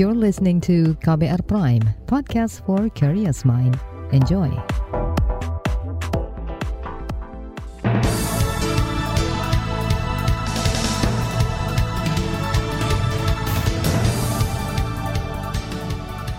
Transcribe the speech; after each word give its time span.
You're 0.00 0.16
listening 0.16 0.64
to 0.64 0.96
KBR 1.04 1.44
Prime, 1.44 1.84
podcast 2.08 2.64
for 2.64 2.88
curious 2.96 3.44
mind. 3.44 3.76
Enjoy. 4.16 4.48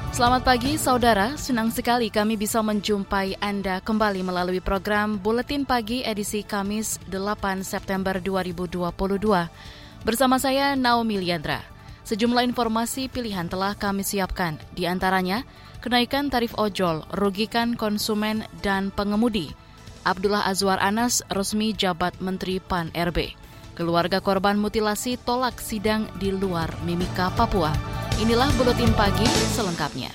Selamat 0.10 0.42
pagi 0.42 0.82
saudara, 0.82 1.38
senang 1.38 1.70
sekali 1.70 2.10
kami 2.10 2.42
bisa 2.42 2.66
menjumpai 2.66 3.38
Anda 3.46 3.78
kembali 3.86 4.26
melalui 4.26 4.58
program 4.58 5.22
Buletin 5.22 5.70
Pagi 5.70 6.02
edisi 6.02 6.42
Kamis 6.42 6.98
8 7.14 7.62
September 7.62 8.18
2022. 8.18 10.02
Bersama 10.02 10.42
saya 10.42 10.74
Naomi 10.74 11.22
Liandra. 11.22 11.81
Sejumlah 12.02 12.44
informasi 12.50 13.08
pilihan 13.08 13.46
telah 13.46 13.78
kami 13.78 14.02
siapkan, 14.02 14.58
di 14.74 14.90
antaranya 14.90 15.46
kenaikan 15.80 16.34
tarif 16.34 16.54
ojol, 16.58 17.06
rugikan 17.14 17.78
konsumen 17.78 18.46
dan 18.66 18.90
pengemudi. 18.94 19.54
Abdullah 20.02 20.50
Azwar 20.50 20.82
Anas 20.82 21.22
resmi 21.30 21.78
jabat 21.78 22.18
Menteri 22.18 22.58
PAN 22.58 22.90
RB. 22.98 23.38
Keluarga 23.78 24.18
korban 24.18 24.58
mutilasi 24.58 25.16
tolak 25.22 25.62
sidang 25.62 26.10
di 26.18 26.34
luar 26.34 26.74
Mimika, 26.84 27.30
Papua. 27.38 27.72
Inilah 28.18 28.50
Buletin 28.58 28.92
Pagi 28.98 29.26
selengkapnya. 29.54 30.10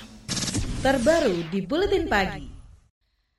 Terbaru 0.83 1.47
di 1.51 1.63
Buletin 1.63 2.07
Pagi. 2.11 2.56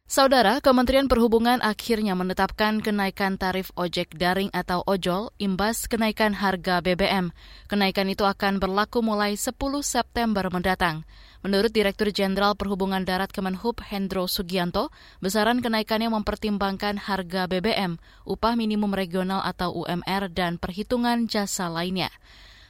Saudara, 0.08 0.64
Kementerian 0.64 1.12
Perhubungan 1.12 1.60
akhirnya 1.60 2.16
menetapkan 2.16 2.80
kenaikan 2.80 3.36
tarif 3.36 3.76
ojek 3.76 4.16
daring 4.16 4.48
atau 4.56 4.80
ojol 4.88 5.36
imbas 5.36 5.84
kenaikan 5.92 6.32
harga 6.32 6.80
BBM. 6.80 7.36
Kenaikan 7.68 8.08
itu 8.08 8.24
akan 8.24 8.64
berlaku 8.64 9.04
mulai 9.04 9.36
10 9.36 9.60
September 9.84 10.48
mendatang. 10.48 11.04
Menurut 11.44 11.76
Direktur 11.76 12.08
Jenderal 12.16 12.56
Perhubungan 12.56 13.04
Darat 13.04 13.36
Kemenhub 13.36 13.84
Hendro 13.84 14.32
Sugianto, 14.32 14.96
besaran 15.20 15.60
kenaikannya 15.60 16.08
mempertimbangkan 16.08 17.04
harga 17.04 17.52
BBM, 17.52 18.00
upah 18.24 18.56
minimum 18.56 18.96
regional 18.96 19.44
atau 19.44 19.76
UMR, 19.76 20.32
dan 20.32 20.56
perhitungan 20.56 21.28
jasa 21.28 21.68
lainnya. 21.68 22.08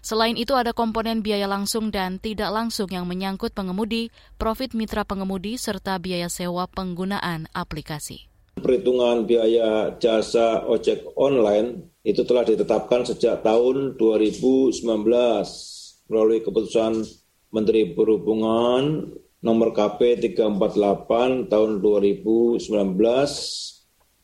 Selain 0.08 0.40
itu 0.40 0.56
ada 0.56 0.72
komponen 0.72 1.20
biaya 1.20 1.52
langsung 1.52 1.92
dan 1.92 2.16
tidak 2.16 2.48
langsung 2.56 2.88
yang 2.88 3.04
menyangkut 3.12 3.52
pengemudi, 3.52 4.08
profit 4.40 4.72
mitra 4.72 5.04
pengemudi, 5.04 5.60
serta 5.60 6.00
biaya 6.00 6.32
sewa 6.32 6.64
penggunaan 6.72 7.52
aplikasi. 7.52 8.32
Perhitungan 8.56 9.28
biaya 9.28 10.00
jasa 10.00 10.64
ojek 10.64 11.12
online 11.20 11.92
itu 12.08 12.24
telah 12.24 12.48
ditetapkan 12.48 13.04
sejak 13.04 13.44
tahun 13.44 14.00
2019 14.00 14.80
melalui 16.08 16.40
keputusan 16.40 17.04
Menteri 17.52 17.92
Perhubungan 17.92 19.12
nomor 19.44 19.76
KP 19.76 20.24
348 20.24 21.52
tahun 21.52 21.84
2019 21.84 22.64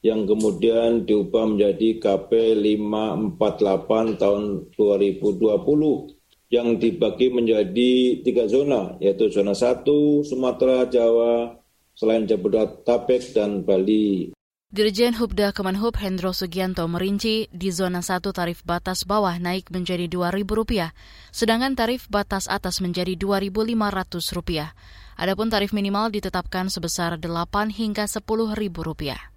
yang 0.04 0.28
kemudian 0.28 1.08
diubah 1.08 1.56
menjadi 1.56 1.96
KP 2.04 2.60
548 2.60 4.20
tahun 4.20 4.44
2020 4.76 6.52
yang 6.52 6.78
dibagi 6.78 7.32
menjadi 7.34 8.22
tiga 8.22 8.46
zona, 8.46 9.00
yaitu 9.00 9.32
zona 9.32 9.56
1 9.58 9.88
Sumatera, 10.28 10.86
Jawa, 10.86 11.56
selain 11.96 12.28
Jabodetabek 12.30 13.34
dan 13.34 13.64
Bali. 13.66 14.36
Dirjen 14.74 15.14
Hubda 15.18 15.54
Kemenhub 15.54 15.98
Hendro 16.02 16.34
Sugianto 16.34 16.84
merinci 16.90 17.46
di 17.54 17.70
zona 17.70 18.02
1 18.02 18.26
tarif 18.34 18.66
batas 18.66 19.06
bawah 19.08 19.38
naik 19.40 19.72
menjadi 19.72 20.10
Rp2.000, 20.10 20.92
sedangkan 21.32 21.74
tarif 21.80 22.12
batas 22.12 22.52
atas 22.52 22.84
menjadi 22.84 23.16
Rp2.500. 23.16 24.74
Adapun 25.14 25.48
tarif 25.48 25.72
minimal 25.72 26.10
ditetapkan 26.10 26.68
sebesar 26.74 27.22
Rp8 27.22 27.70
hingga 27.72 28.06
Rp10.000. 28.06 29.33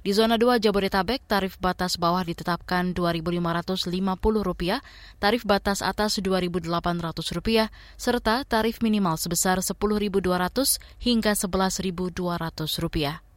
Di 0.00 0.16
zona 0.16 0.40
2 0.40 0.64
Jabodetabek, 0.64 1.28
tarif 1.28 1.60
batas 1.60 2.00
bawah 2.00 2.24
ditetapkan 2.24 2.96
Rp2.550, 2.96 4.80
tarif 5.20 5.44
batas 5.44 5.84
atas 5.84 6.16
Rp2.800, 6.16 7.68
serta 8.00 8.40
tarif 8.48 8.80
minimal 8.80 9.20
sebesar 9.20 9.60
Rp10.200 9.60 10.80
hingga 11.04 11.36
Rp11.200. 11.36 13.29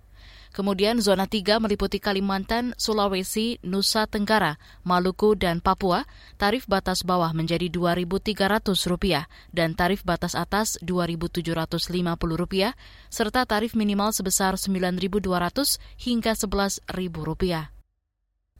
Kemudian 0.53 1.01
zona 1.01 1.25
3 1.25 1.57
meliputi 1.57 1.97
Kalimantan, 1.97 2.77
Sulawesi, 2.77 3.57
Nusa 3.65 4.05
Tenggara, 4.05 4.61
Maluku, 4.85 5.33
dan 5.33 5.65
Papua. 5.65 6.05
Tarif 6.37 6.69
batas 6.69 7.01
bawah 7.01 7.33
menjadi 7.33 7.73
Rp2.300 7.73 9.25
dan 9.49 9.73
tarif 9.73 10.05
batas 10.05 10.37
atas 10.37 10.77
Rp2.750 10.85 12.77
serta 13.09 13.41
tarif 13.49 13.73
minimal 13.73 14.13
sebesar 14.13 14.53
Rp9.200 14.61 15.81
hingga 15.97 16.37
Rp11.000. 16.37 17.72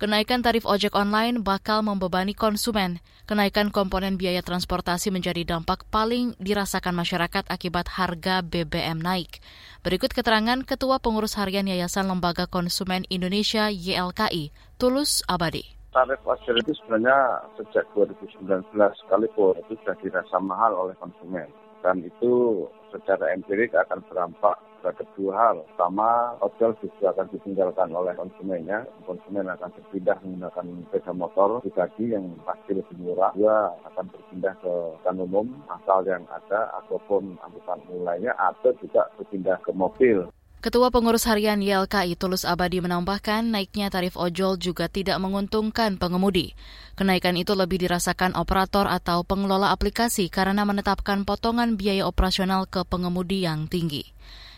Kenaikan 0.02 0.42
tarif 0.42 0.66
ojek 0.66 0.98
online 0.98 1.46
bakal 1.46 1.86
membebani 1.86 2.34
konsumen. 2.34 2.98
Kenaikan 3.30 3.70
komponen 3.70 4.18
biaya 4.18 4.42
transportasi 4.42 5.14
menjadi 5.14 5.46
dampak 5.46 5.86
paling 5.94 6.34
dirasakan 6.42 6.98
masyarakat 6.98 7.46
akibat 7.46 7.94
harga 7.94 8.42
BBM 8.42 8.98
naik. 8.98 9.38
Berikut 9.86 10.09
keterangan 10.09 10.66
Ketua 10.66 10.98
Pengurus 10.98 11.38
Harian 11.38 11.70
Yayasan 11.70 12.09
Lembaga 12.09 12.50
Konsumen 12.50 13.06
Indonesia 13.14 13.70
YLKI, 13.70 14.50
Tulus 14.82 15.22
Abadi. 15.30 15.78
Tarif 15.94 16.26
ojek 16.26 16.58
itu 16.58 16.74
sebenarnya 16.84 17.46
sejak 17.62 17.86
2019 17.94 18.74
sekalipun 18.74 19.62
itu 19.62 19.78
sudah 19.78 19.96
dirasa 20.02 20.42
mahal 20.42 20.74
oleh 20.74 20.98
konsumen. 20.98 21.46
Dan 21.86 22.02
itu 22.02 22.66
secara 22.90 23.30
empirik 23.32 23.78
akan 23.78 24.02
berdampak 24.09 24.58
terhadap 24.84 25.08
dua 25.16 25.34
hal. 25.40 25.56
Pertama, 25.72 26.36
ojol 26.44 26.76
justru 26.84 27.08
akan 27.08 27.32
ditinggalkan 27.32 27.90
oleh 27.96 28.12
konsumennya. 28.20 28.84
Konsumen 29.08 29.48
akan 29.48 29.72
berpindah 29.72 30.20
menggunakan 30.20 30.66
sepeda 30.92 31.12
motor 31.16 31.50
pribadi 31.64 32.12
yang 32.12 32.36
pasti 32.44 32.76
lebih 32.76 33.00
murah. 33.00 33.32
Dua, 33.32 33.72
akan 33.88 34.06
berpindah 34.12 34.54
ke 34.60 34.74
angkutan 35.00 35.24
umum 35.24 35.48
asal 35.72 36.04
yang 36.04 36.28
ada 36.28 36.68
ataupun 36.84 37.40
angkutan 37.40 37.80
mulainya 37.88 38.36
atau 38.36 38.76
juga 38.84 39.08
berpindah 39.16 39.56
ke 39.64 39.72
mobil. 39.72 40.28
Ketua 40.64 40.96
Pengurus 40.96 41.28
Harian 41.28 41.60
YLKI 41.60 42.16
Tulus 42.16 42.48
Abadi 42.48 42.80
menambahkan 42.80 43.52
naiknya 43.52 43.92
tarif 43.92 44.16
ojol 44.16 44.56
juga 44.56 44.88
tidak 44.88 45.20
menguntungkan 45.20 46.00
pengemudi. 46.00 46.56
Kenaikan 46.96 47.36
itu 47.36 47.52
lebih 47.52 47.84
dirasakan 47.84 48.32
operator 48.40 48.88
atau 48.88 49.28
pengelola 49.28 49.76
aplikasi 49.76 50.32
karena 50.32 50.64
menetapkan 50.64 51.28
potongan 51.28 51.76
biaya 51.76 52.08
operasional 52.08 52.64
ke 52.64 52.80
pengemudi 52.88 53.44
yang 53.44 53.68
tinggi. 53.68 54.08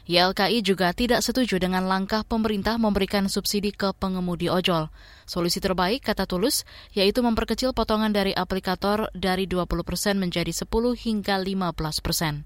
YLKI 0.05 0.61
juga 0.61 0.93
tidak 0.93 1.25
setuju 1.25 1.57
dengan 1.57 1.89
langkah 1.89 2.21
pemerintah 2.21 2.77
memberikan 2.77 3.25
subsidi 3.25 3.73
ke 3.73 3.89
pengemudi 3.97 4.53
ojol. 4.53 4.93
Solusi 5.25 5.57
terbaik, 5.57 6.05
kata 6.05 6.29
Tulus, 6.29 6.61
yaitu 6.93 7.25
memperkecil 7.25 7.73
potongan 7.73 8.13
dari 8.13 8.29
aplikator 8.29 9.09
dari 9.17 9.49
20 9.49 9.65
persen 9.81 10.21
menjadi 10.21 10.53
10 10.53 10.69
hingga 10.94 11.41
15 11.41 12.05
persen. 12.05 12.45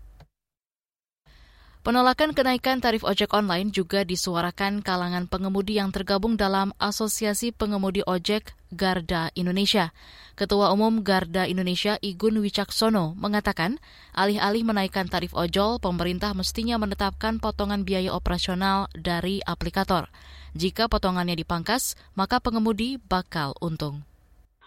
Penolakan 1.79 2.35
kenaikan 2.35 2.83
tarif 2.83 3.07
ojek 3.07 3.31
online 3.31 3.71
juga 3.71 4.03
disuarakan 4.03 4.83
kalangan 4.83 5.31
pengemudi 5.31 5.79
yang 5.79 5.95
tergabung 5.95 6.35
dalam 6.35 6.75
Asosiasi 6.75 7.55
Pengemudi 7.55 8.03
Ojek 8.03 8.51
Garda 8.67 9.31
Indonesia. 9.31 9.95
Ketua 10.35 10.75
Umum 10.75 11.07
Garda 11.07 11.47
Indonesia 11.47 11.95
Igun 12.03 12.43
Wicaksono 12.43 13.15
mengatakan, 13.15 13.79
alih-alih 14.11 14.67
menaikkan 14.67 15.07
tarif 15.07 15.31
ojol, 15.31 15.79
pemerintah 15.79 16.35
mestinya 16.35 16.75
menetapkan 16.75 17.39
potongan 17.39 17.87
biaya 17.87 18.11
operasional 18.11 18.91
dari 18.91 19.39
aplikator. 19.47 20.11
Jika 20.59 20.91
potongannya 20.91 21.39
dipangkas, 21.39 21.95
maka 22.11 22.43
pengemudi 22.43 22.99
bakal 22.99 23.55
untung. 23.63 24.03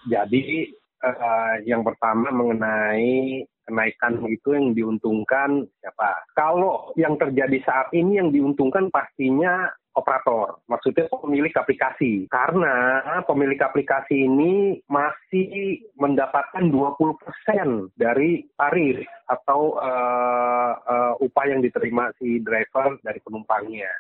Jadi 0.08 0.72
uh, 1.04 1.60
yang 1.68 1.84
pertama 1.84 2.32
mengenai 2.32 3.44
kenaikan 3.66 4.20
itu 4.28 4.54
yang 4.54 4.72
diuntungkan 4.76 5.66
siapa? 5.80 6.26
Kalau 6.34 6.92
yang 6.98 7.16
terjadi 7.16 7.58
saat 7.64 7.88
ini 7.94 8.18
yang 8.18 8.34
diuntungkan 8.34 8.90
pastinya 8.90 9.70
operator, 9.92 10.64
maksudnya 10.68 11.08
pemilik 11.12 11.52
aplikasi. 11.52 12.26
Karena 12.32 13.00
pemilik 13.28 13.60
aplikasi 13.60 14.24
ini 14.24 14.80
masih 14.88 15.84
mendapatkan 16.00 16.64
20% 16.64 17.92
dari 17.96 18.44
tarif 18.56 19.04
atau 19.28 19.76
uh, 19.76 20.72
uh, 20.80 21.14
upah 21.20 21.44
yang 21.48 21.60
diterima 21.60 22.12
si 22.16 22.40
driver 22.40 22.96
dari 23.04 23.20
penumpangnya. 23.20 23.92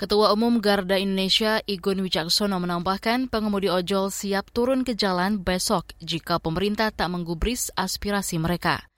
Ketua 0.00 0.32
Umum 0.32 0.64
Garda 0.64 0.96
Indonesia 0.96 1.60
Igun 1.68 2.00
Wijaksono 2.00 2.56
menambahkan 2.56 3.28
pengemudi 3.28 3.68
ojol 3.68 4.08
siap 4.08 4.48
turun 4.48 4.80
ke 4.80 4.96
jalan 4.96 5.44
besok 5.44 5.92
jika 6.00 6.40
pemerintah 6.40 6.88
tak 6.88 7.12
menggubris 7.12 7.68
aspirasi 7.76 8.40
mereka. 8.40 8.89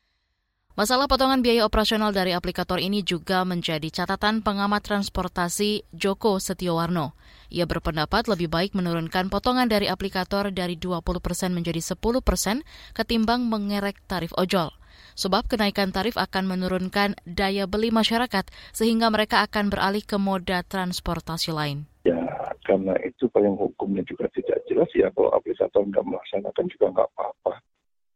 Masalah 0.73 1.05
potongan 1.05 1.45
biaya 1.45 1.69
operasional 1.69 2.17
dari 2.17 2.33
aplikator 2.33 2.81
ini 2.81 3.05
juga 3.05 3.45
menjadi 3.45 3.93
catatan 3.93 4.41
pengamat 4.41 4.81
transportasi 4.81 5.85
Joko 5.93 6.41
Setiowarno. 6.41 7.13
Ia 7.53 7.69
berpendapat 7.69 8.25
lebih 8.25 8.49
baik 8.49 8.73
menurunkan 8.73 9.29
potongan 9.29 9.69
dari 9.69 9.93
aplikator 9.93 10.49
dari 10.49 10.81
20% 10.81 11.13
menjadi 11.53 11.77
10% 11.77 12.65
ketimbang 12.97 13.45
mengerek 13.53 14.01
tarif 14.09 14.33
ojol. 14.41 14.73
sebab 15.13 15.45
kenaikan 15.45 15.93
tarif 15.93 16.17
akan 16.17 16.49
menurunkan 16.49 17.21
daya 17.29 17.69
beli 17.69 17.93
masyarakat 17.93 18.49
sehingga 18.73 19.13
mereka 19.13 19.45
akan 19.45 19.69
beralih 19.69 20.01
ke 20.01 20.17
moda 20.17 20.65
transportasi 20.65 21.53
lain. 21.53 21.85
Ya, 22.09 22.17
karena 22.65 22.97
itu 23.05 23.29
paling 23.29 23.55
hukumnya 23.61 24.01
juga 24.09 24.25
tidak 24.33 24.65
jelas 24.67 24.89
ya 24.97 25.13
kalau 25.13 25.29
aplikator 25.37 25.85
nggak 25.85 26.05
melaksanakan 26.07 26.65
juga 26.73 26.87
nggak 26.97 27.09
apa-apa. 27.13 27.53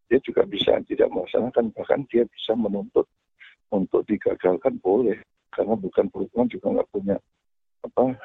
Dia 0.06 0.22
juga 0.22 0.46
bisa 0.46 0.78
tidak 0.86 1.10
melaksanakan, 1.10 1.74
bahkan 1.74 2.06
dia 2.10 2.22
bisa 2.30 2.54
menuntut 2.54 3.06
untuk 3.74 4.06
digagalkan 4.06 4.78
boleh. 4.78 5.18
Karena 5.50 5.74
bukan 5.74 6.06
perhubungan 6.12 6.52
juga 6.52 6.66
nggak 6.78 6.90
punya 6.92 7.16
apa 7.86 8.18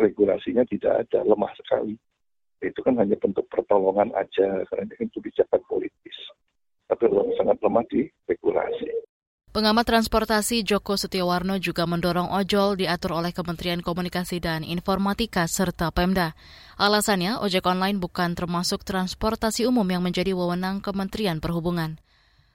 regulasinya 0.00 0.64
tidak 0.70 1.06
ada 1.06 1.26
lemah 1.26 1.52
sekali. 1.58 1.94
Itu 2.62 2.80
kan 2.80 2.96
hanya 2.96 3.18
bentuk 3.20 3.44
pertolongan 3.52 4.14
aja 4.16 4.64
karena 4.70 4.88
ini 4.88 4.94
kan 4.96 5.08
kebijakan 5.12 5.60
politis. 5.68 6.18
Tapi 6.86 7.10
sangat 7.36 7.58
lemah 7.60 7.84
di 7.90 8.06
regulasi. 8.30 8.88
Pengamat 9.56 9.88
transportasi 9.88 10.68
Joko 10.68 11.00
Setiawarno 11.00 11.56
juga 11.56 11.88
mendorong 11.88 12.28
ojol 12.28 12.76
diatur 12.76 13.16
oleh 13.16 13.32
Kementerian 13.32 13.80
Komunikasi 13.80 14.36
dan 14.36 14.60
Informatika 14.60 15.48
serta 15.48 15.88
Pemda. 15.88 16.36
Alasannya, 16.76 17.40
ojek 17.40 17.64
online 17.64 17.96
bukan 17.96 18.36
termasuk 18.36 18.84
transportasi 18.84 19.64
umum 19.64 19.88
yang 19.88 20.04
menjadi 20.04 20.36
wewenang 20.36 20.84
Kementerian 20.84 21.40
Perhubungan. 21.40 21.96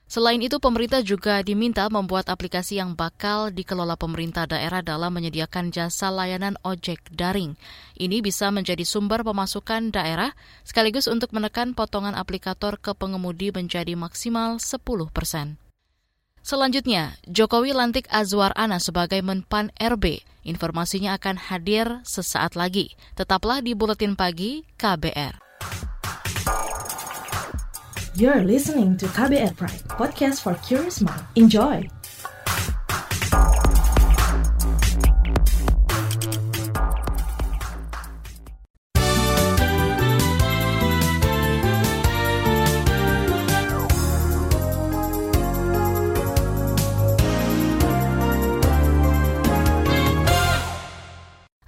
Selain 0.06 0.38
itu, 0.38 0.62
pemerintah 0.62 1.02
juga 1.02 1.42
diminta 1.42 1.90
membuat 1.90 2.30
aplikasi 2.30 2.78
yang 2.78 2.94
bakal 2.94 3.50
dikelola 3.50 3.98
pemerintah 3.98 4.46
daerah 4.46 4.78
dalam 4.78 5.10
menyediakan 5.10 5.74
jasa 5.74 6.06
layanan 6.06 6.54
ojek 6.62 7.02
daring. 7.10 7.58
Ini 7.98 8.22
bisa 8.22 8.54
menjadi 8.54 8.86
sumber 8.86 9.26
pemasukan 9.26 9.90
daerah, 9.90 10.38
sekaligus 10.62 11.10
untuk 11.10 11.34
menekan 11.34 11.74
potongan 11.74 12.14
aplikator 12.14 12.78
ke 12.78 12.94
pengemudi 12.94 13.50
menjadi 13.50 13.98
maksimal 13.98 14.62
10 14.62 14.78
persen. 15.10 15.61
Selanjutnya, 16.42 17.14
Jokowi 17.30 17.70
lantik 17.70 18.10
Azwar 18.10 18.50
Ana 18.58 18.82
sebagai 18.82 19.22
Menpan 19.22 19.70
RB. 19.78 20.26
Informasinya 20.42 21.14
akan 21.14 21.38
hadir 21.38 22.02
sesaat 22.02 22.58
lagi. 22.58 22.98
Tetaplah 23.14 23.62
di 23.62 23.78
Buletin 23.78 24.18
Pagi 24.18 24.66
KBR. 24.74 25.38
You're 28.18 28.42
listening 28.42 28.98
to 28.98 29.06
KBR 29.08 29.54
Pride, 29.54 29.86
podcast 29.86 30.42
for 30.42 30.58
curious 30.66 30.98
mind. 30.98 31.22
Enjoy! 31.38 31.86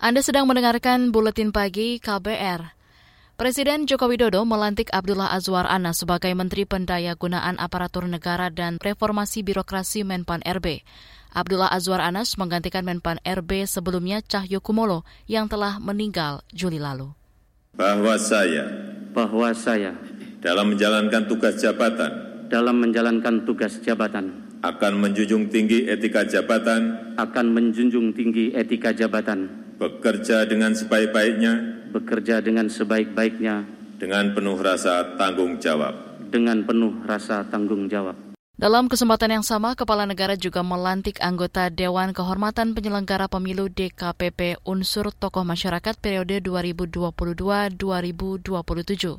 Anda 0.05 0.21
sedang 0.21 0.45
mendengarkan 0.45 1.17
Buletin 1.17 1.49
Pagi 1.49 1.97
KBR. 1.97 2.77
Presiden 3.41 3.89
Joko 3.89 4.13
Widodo 4.13 4.45
melantik 4.45 4.93
Abdullah 4.93 5.33
Azwar 5.33 5.65
Anas 5.65 6.05
sebagai 6.05 6.29
Menteri 6.37 6.69
Pendayagunaan 6.69 7.57
Aparatur 7.57 8.05
Negara 8.05 8.53
dan 8.53 8.77
Reformasi 8.77 9.41
Birokrasi 9.41 10.05
Menpan 10.05 10.45
RB. 10.45 10.85
Abdullah 11.33 11.73
Azwar 11.73 12.05
Anas 12.05 12.37
menggantikan 12.37 12.85
Menpan 12.85 13.17
RB 13.25 13.65
sebelumnya 13.65 14.21
Cahyo 14.21 14.61
Kumolo 14.61 15.09
yang 15.25 15.49
telah 15.49 15.81
meninggal 15.81 16.45
Juli 16.53 16.77
lalu. 16.77 17.09
Bahwa 17.73 18.21
saya 18.21 18.69
bahwa 19.17 19.57
saya 19.57 19.97
dalam 20.45 20.77
menjalankan 20.77 21.33
tugas 21.33 21.65
jabatan 21.65 22.13
dalam 22.53 22.77
menjalankan 22.77 23.49
tugas 23.49 23.81
jabatan 23.81 24.53
akan 24.61 25.01
menjunjung 25.01 25.49
tinggi 25.49 25.89
etika 25.89 26.29
jabatan 26.29 27.17
akan 27.17 27.47
menjunjung 27.57 28.13
tinggi 28.13 28.53
etika 28.53 28.93
jabatan 28.93 29.64
bekerja 29.79 30.47
dengan 30.47 30.73
sebaik-baiknya 30.73 31.75
bekerja 31.95 32.43
dengan 32.43 32.67
sebaik-baiknya 32.67 33.63
dengan 34.03 34.35
penuh 34.35 34.59
rasa 34.59 35.15
tanggung 35.15 35.63
jawab. 35.63 35.95
Dengan 36.35 36.67
penuh 36.67 37.07
rasa 37.07 37.47
tanggung 37.47 37.87
jawab. 37.87 38.19
Dalam 38.55 38.87
kesempatan 38.87 39.35
yang 39.39 39.47
sama, 39.47 39.75
Kepala 39.75 40.07
Negara 40.07 40.39
juga 40.39 40.63
melantik 40.63 41.19
anggota 41.23 41.71
Dewan 41.71 42.15
Kehormatan 42.15 42.75
Penyelenggara 42.75 43.27
Pemilu 43.27 43.67
DKPP 43.71 44.63
Unsur 44.67 45.11
Tokoh 45.11 45.43
Masyarakat 45.43 45.99
periode 45.99 46.39
2022-2027. 46.43 49.19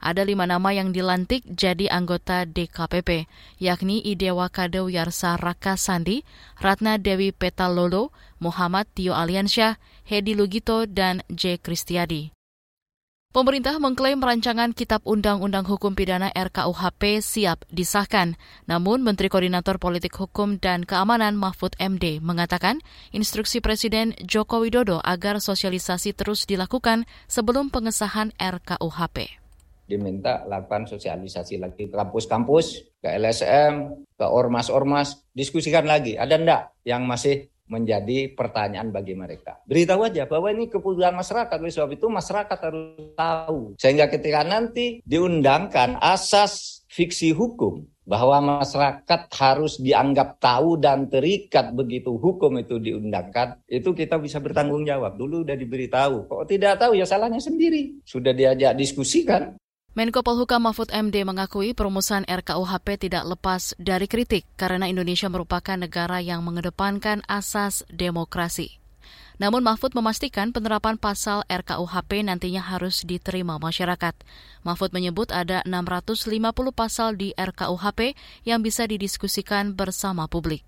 Ada 0.00 0.24
lima 0.24 0.48
nama 0.48 0.72
yang 0.72 0.96
dilantik 0.96 1.44
jadi 1.44 1.92
anggota 1.92 2.48
DKPP, 2.48 3.28
yakni 3.60 4.00
Idewa 4.00 4.48
Kade 4.48 4.80
Yarsa 4.88 5.36
Raka 5.36 5.76
Sandi, 5.76 6.24
Ratna 6.56 6.96
Dewi 6.96 7.36
Petalolo, 7.36 8.08
Muhammad 8.40 8.88
Tio 8.96 9.12
Aliansyah, 9.12 9.76
Hedi 10.08 10.32
Lugito, 10.32 10.88
dan 10.88 11.20
J. 11.28 11.60
Kristiadi. 11.60 12.32
Pemerintah 13.30 13.78
mengklaim 13.78 14.18
rancangan 14.18 14.74
Kitab 14.74 15.06
Undang-Undang 15.06 15.62
Hukum 15.62 15.94
Pidana 15.94 16.34
RKUHP 16.34 17.22
siap 17.22 17.62
disahkan. 17.70 18.34
Namun 18.66 19.06
Menteri 19.06 19.30
Koordinator 19.30 19.78
Politik 19.78 20.18
Hukum 20.18 20.58
dan 20.58 20.82
Keamanan 20.82 21.38
Mahfud 21.38 21.78
MD 21.78 22.18
mengatakan 22.18 22.82
instruksi 23.14 23.62
Presiden 23.62 24.18
Joko 24.18 24.58
Widodo 24.58 24.98
agar 25.06 25.38
sosialisasi 25.38 26.10
terus 26.10 26.42
dilakukan 26.42 27.06
sebelum 27.30 27.70
pengesahan 27.70 28.34
RKUHP. 28.34 29.39
Diminta 29.90 30.46
lakukan 30.46 30.86
sosialisasi 30.86 31.58
lagi 31.58 31.90
ke 31.90 31.94
kampus-kampus, 31.98 32.94
ke 33.02 33.10
LSM, 33.10 34.06
ke 34.14 34.22
ormas-ormas, 34.22 35.26
diskusikan 35.34 35.82
lagi. 35.82 36.14
Ada 36.14 36.38
enggak 36.38 36.62
yang 36.86 37.10
masih 37.10 37.50
menjadi 37.70 38.34
pertanyaan 38.34 38.90
bagi 38.90 39.14
mereka. 39.14 39.62
Beritahu 39.66 40.02
aja 40.02 40.26
bahwa 40.26 40.50
ini 40.50 40.66
kebutuhan 40.66 41.14
masyarakat, 41.14 41.54
oleh 41.54 41.70
sebab 41.70 41.90
itu 41.94 42.06
masyarakat 42.10 42.58
harus 42.58 43.14
tahu. 43.14 43.78
Sehingga 43.78 44.10
ketika 44.10 44.42
nanti 44.42 44.98
diundangkan 45.06 45.98
asas 46.02 46.82
fiksi 46.90 47.30
hukum 47.30 47.86
bahwa 48.02 48.58
masyarakat 48.58 49.30
harus 49.38 49.78
dianggap 49.78 50.42
tahu 50.42 50.82
dan 50.82 51.06
terikat 51.06 51.70
begitu 51.70 52.18
hukum 52.18 52.58
itu 52.58 52.82
diundangkan, 52.82 53.62
itu 53.70 53.94
kita 53.94 54.18
bisa 54.18 54.42
bertanggung 54.42 54.82
jawab. 54.82 55.14
Dulu 55.14 55.46
udah 55.46 55.54
diberitahu, 55.54 56.26
kok 56.26 56.50
tidak 56.50 56.82
tahu 56.82 56.98
ya 56.98 57.06
salahnya 57.06 57.38
sendiri. 57.38 58.02
Sudah 58.02 58.34
diajak 58.34 58.74
diskusikan, 58.74 59.54
Menko 59.90 60.22
Polhukam 60.22 60.70
Mahfud 60.70 60.86
MD 60.94 61.26
mengakui 61.26 61.74
perumusan 61.74 62.22
RKUHP 62.30 63.10
tidak 63.10 63.26
lepas 63.26 63.74
dari 63.74 64.06
kritik 64.06 64.46
karena 64.54 64.86
Indonesia 64.86 65.26
merupakan 65.26 65.74
negara 65.74 66.22
yang 66.22 66.46
mengedepankan 66.46 67.26
asas 67.26 67.82
demokrasi. 67.90 68.78
Namun 69.42 69.66
Mahfud 69.66 69.90
memastikan 69.98 70.54
penerapan 70.54 70.94
pasal 70.94 71.42
RKUHP 71.50 72.22
nantinya 72.22 72.62
harus 72.62 73.02
diterima 73.02 73.58
masyarakat. 73.58 74.14
Mahfud 74.62 74.94
menyebut 74.94 75.34
ada 75.34 75.66
650 75.66 76.38
pasal 76.70 77.18
di 77.18 77.34
RKUHP 77.34 78.14
yang 78.46 78.62
bisa 78.62 78.86
didiskusikan 78.86 79.74
bersama 79.74 80.30
publik. 80.30 80.62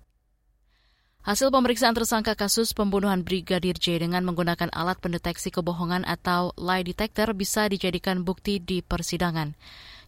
Hasil 1.23 1.55
pemeriksaan 1.55 1.95
tersangka 1.95 2.35
kasus 2.35 2.75
pembunuhan 2.75 3.23
Brigadir 3.23 3.79
J 3.79 3.95
dengan 4.03 4.27
menggunakan 4.27 4.67
alat 4.75 4.99
pendeteksi 4.99 5.55
kebohongan 5.55 6.03
atau 6.03 6.51
lie 6.59 6.83
detector 6.83 7.31
bisa 7.31 7.71
dijadikan 7.71 8.27
bukti 8.27 8.59
di 8.59 8.83
persidangan. 8.83 9.55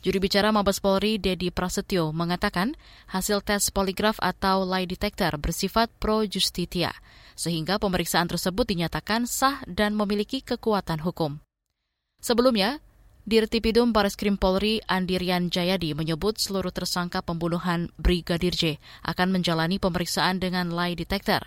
Juri 0.03 0.19
bicara 0.19 0.51
Mabes 0.51 0.83
Polri, 0.83 1.15
Dedi 1.15 1.55
Prasetyo, 1.55 2.11
mengatakan 2.11 2.75
hasil 3.07 3.39
tes 3.47 3.71
poligraf 3.71 4.19
atau 4.19 4.67
lie 4.67 4.83
detector 4.83 5.39
bersifat 5.39 5.87
pro 6.03 6.27
justitia, 6.27 6.91
sehingga 7.31 7.79
pemeriksaan 7.79 8.27
tersebut 8.27 8.75
dinyatakan 8.75 9.23
sah 9.23 9.63
dan 9.71 9.95
memiliki 9.95 10.43
kekuatan 10.43 10.99
hukum. 10.99 11.39
Sebelumnya, 12.19 12.83
Dirtipidum 13.25 13.89
Bareskrim 13.89 14.37
Polri 14.37 14.85
Andirian 14.85 15.49
Jayadi 15.49 15.97
menyebut 15.97 16.37
seluruh 16.37 16.69
tersangka 16.69 17.25
pembunuhan 17.25 17.89
Brigadir 17.97 18.53
J 18.53 18.77
akan 19.01 19.33
menjalani 19.33 19.81
pemeriksaan 19.81 20.37
dengan 20.37 20.69
lie 20.69 20.93
detector. 20.93 21.41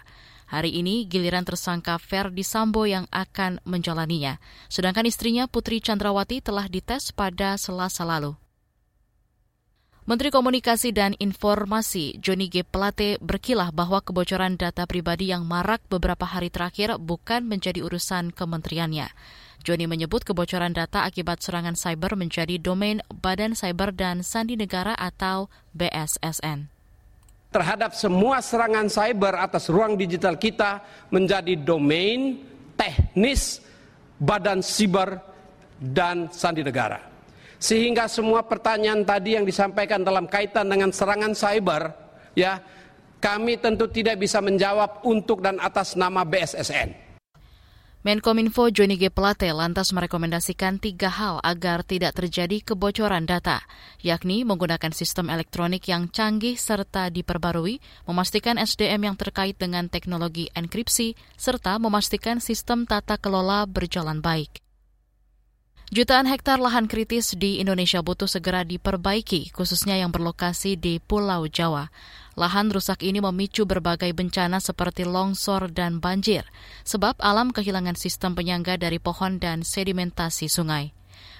Hari 0.50 0.74
ini 0.74 1.06
giliran 1.06 1.46
tersangka 1.46 1.94
Ferdi 2.02 2.42
Sambo 2.42 2.82
yang 2.82 3.06
akan 3.14 3.62
menjalaninya, 3.62 4.42
sedangkan 4.66 5.06
istrinya 5.06 5.46
Putri 5.46 5.78
Chandrawati 5.78 6.42
telah 6.42 6.66
dites 6.66 7.14
pada 7.14 7.54
Selasa 7.54 8.02
lalu. 8.02 8.34
Menteri 10.02 10.34
Komunikasi 10.34 10.90
dan 10.90 11.14
Informasi 11.22 12.18
Joni 12.18 12.50
G. 12.50 12.66
Plate 12.66 13.22
berkilah 13.22 13.70
bahwa 13.70 14.02
kebocoran 14.02 14.58
data 14.58 14.82
pribadi 14.82 15.30
yang 15.30 15.46
marak 15.46 15.86
beberapa 15.86 16.26
hari 16.26 16.50
terakhir 16.50 16.98
bukan 16.98 17.46
menjadi 17.46 17.86
urusan 17.86 18.34
kementeriannya. 18.34 19.14
Joni 19.66 19.90
menyebut 19.90 20.22
kebocoran 20.22 20.70
data 20.70 21.02
akibat 21.02 21.42
serangan 21.42 21.74
cyber 21.74 22.14
menjadi 22.14 22.56
domain 22.62 23.02
Badan 23.10 23.58
Cyber 23.58 23.90
dan 23.90 24.22
Sandi 24.22 24.54
Negara 24.54 24.94
atau 24.94 25.50
BSSN. 25.74 26.70
Terhadap 27.48 27.96
semua 27.96 28.44
serangan 28.44 28.86
cyber 28.92 29.34
atas 29.40 29.72
ruang 29.72 29.96
digital 29.96 30.36
kita 30.36 30.84
menjadi 31.08 31.56
domain 31.56 32.38
teknis 32.76 33.64
Badan 34.20 34.60
Siber 34.60 35.16
dan 35.80 36.28
Sandi 36.28 36.60
Negara. 36.60 37.00
Sehingga 37.58 38.06
semua 38.06 38.46
pertanyaan 38.46 39.02
tadi 39.02 39.34
yang 39.34 39.42
disampaikan 39.42 40.06
dalam 40.06 40.30
kaitan 40.30 40.70
dengan 40.70 40.94
serangan 40.94 41.34
cyber, 41.34 41.90
ya, 42.38 42.62
kami 43.18 43.58
tentu 43.58 43.90
tidak 43.90 44.22
bisa 44.22 44.38
menjawab 44.38 45.02
untuk 45.02 45.42
dan 45.42 45.58
atas 45.58 45.98
nama 45.98 46.22
BSSN. 46.22 47.07
Menkominfo 48.08 48.72
Joni 48.72 48.96
G. 48.96 49.12
Plate 49.12 49.52
lantas 49.52 49.92
merekomendasikan 49.92 50.80
tiga 50.80 51.12
hal 51.12 51.44
agar 51.44 51.84
tidak 51.84 52.16
terjadi 52.16 52.64
kebocoran 52.64 53.28
data, 53.28 53.60
yakni 54.00 54.48
menggunakan 54.48 54.96
sistem 54.96 55.28
elektronik 55.28 55.84
yang 55.92 56.08
canggih 56.08 56.56
serta 56.56 57.12
diperbarui, 57.12 57.84
memastikan 58.08 58.56
SDM 58.56 59.12
yang 59.12 59.16
terkait 59.20 59.60
dengan 59.60 59.92
teknologi 59.92 60.48
enkripsi, 60.56 61.20
serta 61.36 61.76
memastikan 61.76 62.40
sistem 62.40 62.88
tata 62.88 63.20
kelola 63.20 63.68
berjalan 63.68 64.24
baik. 64.24 64.67
Jutaan 65.88 66.28
hektar 66.28 66.60
lahan 66.60 66.84
kritis 66.84 67.32
di 67.32 67.64
Indonesia 67.64 68.04
butuh 68.04 68.28
segera 68.28 68.60
diperbaiki, 68.60 69.56
khususnya 69.56 69.96
yang 69.96 70.12
berlokasi 70.12 70.76
di 70.76 71.00
Pulau 71.00 71.48
Jawa. 71.48 71.88
Lahan 72.36 72.68
rusak 72.68 73.00
ini 73.00 73.24
memicu 73.24 73.64
berbagai 73.64 74.12
bencana 74.12 74.60
seperti 74.60 75.08
longsor 75.08 75.72
dan 75.72 75.96
banjir, 75.96 76.44
sebab 76.84 77.16
alam 77.24 77.56
kehilangan 77.56 77.96
sistem 77.96 78.36
penyangga 78.36 78.76
dari 78.76 79.00
pohon 79.00 79.40
dan 79.40 79.64
sedimentasi 79.64 80.52
sungai. 80.52 80.92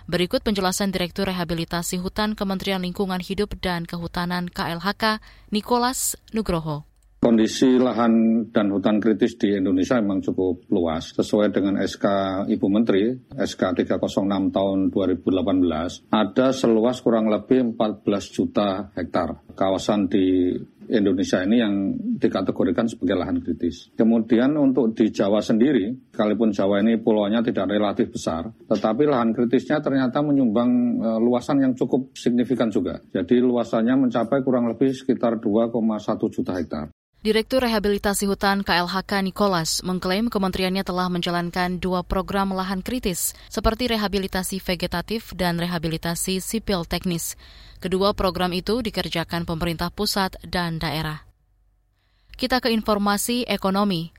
Berikut 0.09 0.41
penjelasan 0.41 0.97
Direktur 0.97 1.29
Rehabilitasi 1.29 2.01
Hutan 2.01 2.33
Kementerian 2.33 2.81
Lingkungan 2.81 3.21
Hidup 3.21 3.53
dan 3.61 3.85
Kehutanan 3.85 4.49
KLHK, 4.49 5.21
Nikolas 5.53 6.17
Nugroho. 6.33 6.88
Kondisi 7.19 7.83
lahan 7.83 8.47
dan 8.55 8.71
hutan 8.71 9.03
kritis 9.03 9.35
di 9.35 9.59
Indonesia 9.59 9.99
memang 9.99 10.23
cukup 10.23 10.71
luas. 10.71 11.11
Sesuai 11.19 11.51
dengan 11.51 11.75
SK 11.83 12.07
Ibu 12.47 12.67
Menteri, 12.71 13.11
SK 13.35 13.83
306 13.83 14.55
tahun 14.55 14.79
2018, 14.95 16.15
ada 16.15 16.55
seluas 16.55 17.03
kurang 17.03 17.27
lebih 17.27 17.75
14 17.75 18.07
juta 18.31 18.95
hektar 18.95 19.35
kawasan 19.59 20.07
di 20.07 20.55
Indonesia 20.89 21.45
ini 21.45 21.57
yang 21.61 21.75
dikategorikan 22.17 22.89
sebagai 22.89 23.21
lahan 23.21 23.45
kritis. 23.45 23.93
Kemudian 23.93 24.57
untuk 24.57 24.97
di 24.97 25.13
Jawa 25.13 25.45
sendiri, 25.45 25.93
sekalipun 26.11 26.51
Jawa 26.51 26.81
ini 26.81 26.97
pulaunya 26.97 27.45
tidak 27.45 27.69
relatif 27.69 28.09
besar, 28.09 28.49
tetapi 28.49 29.05
lahan 29.05 29.37
kritisnya 29.37 29.85
ternyata 29.85 30.25
menyumbang 30.25 30.71
e, 30.99 31.09
luasan 31.21 31.61
yang 31.61 31.73
cukup 31.77 32.17
signifikan 32.17 32.73
juga. 32.73 32.99
Jadi 33.13 33.39
luasannya 33.45 34.09
mencapai 34.09 34.41
kurang 34.41 34.73
lebih 34.73 34.97
sekitar 34.97 35.37
2,1 35.37 36.35
juta 36.35 36.53
hektar. 36.57 36.89
Direktur 37.19 37.67
Rehabilitasi 37.67 38.31
Hutan 38.31 38.63
KLHK 38.63 39.27
Nicholas 39.27 39.83
mengklaim 39.83 40.31
kementeriannya 40.31 40.87
telah 40.87 41.11
menjalankan 41.11 41.83
dua 41.83 42.07
program 42.07 42.55
lahan 42.55 42.79
kritis, 42.79 43.35
seperti 43.51 43.91
rehabilitasi 43.91 44.63
vegetatif 44.63 45.35
dan 45.35 45.59
rehabilitasi 45.59 46.39
sipil 46.39 46.87
teknis. 46.87 47.35
Kedua 47.83 48.15
program 48.15 48.55
itu 48.55 48.87
dikerjakan 48.87 49.51
pemerintah 49.51 49.91
pusat 49.91 50.39
dan 50.47 50.79
daerah. 50.79 51.27
Kita 52.39 52.63
ke 52.63 52.71
informasi 52.71 53.51
ekonomi. 53.51 54.15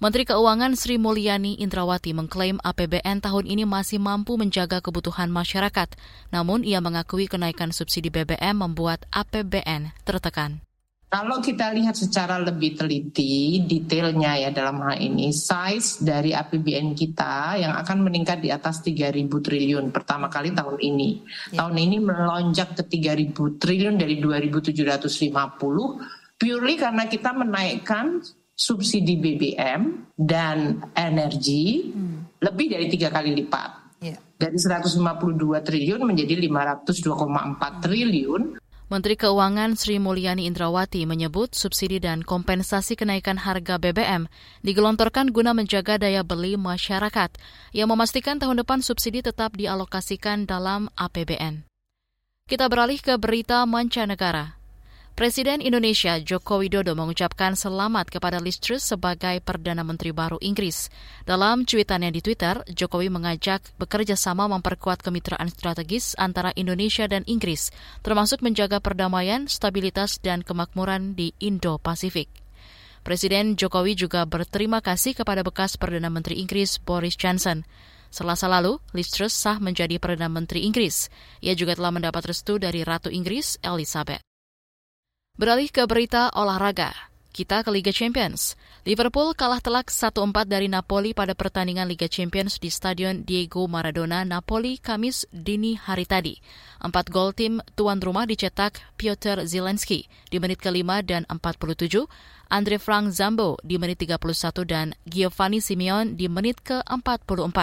Menteri 0.00 0.24
Keuangan 0.24 0.72
Sri 0.72 0.96
Mulyani 0.96 1.60
Indrawati 1.60 2.16
mengklaim 2.16 2.56
APBN 2.64 3.20
tahun 3.20 3.44
ini 3.44 3.68
masih 3.68 4.00
mampu 4.00 4.40
menjaga 4.40 4.80
kebutuhan 4.80 5.28
masyarakat, 5.28 6.00
namun 6.32 6.64
ia 6.64 6.80
mengakui 6.80 7.28
kenaikan 7.28 7.76
subsidi 7.76 8.08
BBM 8.08 8.56
membuat 8.56 9.04
APBN 9.12 9.92
tertekan. 10.08 10.64
Kalau 11.08 11.40
kita 11.40 11.72
lihat 11.72 11.96
secara 11.96 12.36
lebih 12.36 12.76
teliti 12.76 13.64
detailnya 13.64 14.44
ya 14.44 14.52
dalam 14.52 14.84
hal 14.84 15.00
ini 15.00 15.32
size 15.32 16.04
dari 16.04 16.36
APBN 16.36 16.92
kita 16.92 17.56
yang 17.56 17.72
akan 17.80 18.04
meningkat 18.04 18.44
di 18.44 18.52
atas 18.52 18.84
3.000 18.84 19.24
triliun 19.24 19.88
pertama 19.88 20.28
kali 20.28 20.52
tahun 20.52 20.76
ini. 20.76 21.24
Ya. 21.56 21.64
Tahun 21.64 21.76
ini 21.80 21.96
melonjak 22.04 22.76
ke 22.76 22.84
3.000 22.84 23.56
triliun 23.56 23.96
dari 23.96 24.20
2.750 24.20 25.32
purely 26.36 26.74
karena 26.76 27.08
kita 27.08 27.32
menaikkan 27.32 28.20
subsidi 28.52 29.16
BBM 29.16 30.12
dan 30.12 30.84
energi 30.92 31.88
hmm. 31.88 32.44
lebih 32.44 32.68
dari 32.68 32.86
tiga 32.92 33.08
kali 33.08 33.32
lipat. 33.32 33.96
Ya. 34.04 34.20
Dari 34.36 34.60
152 34.60 35.00
triliun 35.64 36.04
menjadi 36.04 36.36
502,4 36.36 37.80
triliun 37.80 38.67
Menteri 38.88 39.20
Keuangan 39.20 39.76
Sri 39.76 40.00
Mulyani 40.00 40.48
Indrawati 40.48 41.04
menyebut 41.04 41.52
subsidi 41.52 42.00
dan 42.00 42.24
kompensasi 42.24 42.96
kenaikan 42.96 43.36
harga 43.36 43.76
BBM 43.76 44.32
digelontorkan 44.64 45.28
guna 45.28 45.52
menjaga 45.52 46.00
daya 46.00 46.24
beli 46.24 46.56
masyarakat 46.56 47.36
yang 47.76 47.92
memastikan 47.92 48.40
tahun 48.40 48.64
depan 48.64 48.80
subsidi 48.80 49.20
tetap 49.20 49.60
dialokasikan 49.60 50.48
dalam 50.48 50.88
APBN. 50.96 51.68
Kita 52.48 52.64
beralih 52.72 52.96
ke 53.04 53.20
berita 53.20 53.68
mancanegara. 53.68 54.57
Presiden 55.18 55.58
Indonesia 55.58 56.22
Joko 56.22 56.62
Widodo 56.62 56.94
mengucapkan 56.94 57.58
selamat 57.58 58.06
kepada 58.06 58.38
Liz 58.38 58.62
Truss 58.62 58.86
sebagai 58.86 59.42
Perdana 59.42 59.82
Menteri 59.82 60.14
baru 60.14 60.38
Inggris. 60.38 60.94
Dalam 61.26 61.66
cuitannya 61.66 62.14
di 62.14 62.22
Twitter, 62.22 62.62
Jokowi 62.70 63.10
mengajak 63.10 63.66
bekerja 63.82 64.14
sama 64.14 64.46
memperkuat 64.46 65.02
kemitraan 65.02 65.50
strategis 65.50 66.14
antara 66.22 66.54
Indonesia 66.54 67.10
dan 67.10 67.26
Inggris, 67.26 67.74
termasuk 68.06 68.46
menjaga 68.46 68.78
perdamaian, 68.78 69.50
stabilitas, 69.50 70.22
dan 70.22 70.46
kemakmuran 70.46 71.18
di 71.18 71.34
Indo-Pasifik. 71.42 72.30
Presiden 73.02 73.58
Jokowi 73.58 73.98
juga 73.98 74.22
berterima 74.22 74.78
kasih 74.78 75.18
kepada 75.18 75.42
bekas 75.42 75.74
Perdana 75.74 76.14
Menteri 76.14 76.38
Inggris 76.38 76.78
Boris 76.78 77.18
Johnson. 77.18 77.66
Selasa 78.14 78.46
lalu, 78.46 78.78
Liz 78.94 79.10
Truss 79.10 79.34
sah 79.34 79.58
menjadi 79.58 79.98
Perdana 79.98 80.30
Menteri 80.30 80.62
Inggris. 80.62 81.10
Ia 81.42 81.58
juga 81.58 81.74
telah 81.74 81.90
mendapat 81.90 82.22
restu 82.22 82.62
dari 82.62 82.86
Ratu 82.86 83.10
Inggris, 83.10 83.58
Elizabeth. 83.66 84.27
Beralih 85.38 85.70
ke 85.70 85.86
berita 85.86 86.34
olahraga. 86.34 86.90
Kita 87.30 87.62
ke 87.62 87.70
Liga 87.70 87.94
Champions. 87.94 88.58
Liverpool 88.82 89.38
kalah 89.38 89.62
telak 89.62 89.86
1-4 89.86 90.34
dari 90.50 90.66
Napoli 90.66 91.14
pada 91.14 91.30
pertandingan 91.30 91.86
Liga 91.86 92.10
Champions 92.10 92.58
di 92.58 92.66
Stadion 92.66 93.22
Diego 93.22 93.70
Maradona, 93.70 94.26
Napoli, 94.26 94.82
Kamis 94.82 95.30
dini 95.30 95.78
hari 95.78 96.10
tadi. 96.10 96.42
Empat 96.82 97.14
gol 97.14 97.30
tim 97.38 97.62
tuan 97.78 98.02
rumah 98.02 98.26
dicetak 98.26 98.82
Piotr 98.98 99.46
Zelensky 99.46 100.10
di 100.26 100.42
menit 100.42 100.58
ke-5 100.58 101.06
dan 101.06 101.22
47, 101.30 102.10
Andre 102.50 102.82
Frank 102.82 103.14
Zambo 103.14 103.62
di 103.62 103.78
menit 103.78 104.02
31 104.02 104.18
dan 104.66 104.98
Giovanni 105.06 105.62
Simeon 105.62 106.18
di 106.18 106.26
menit 106.26 106.58
ke-44. 106.66 107.58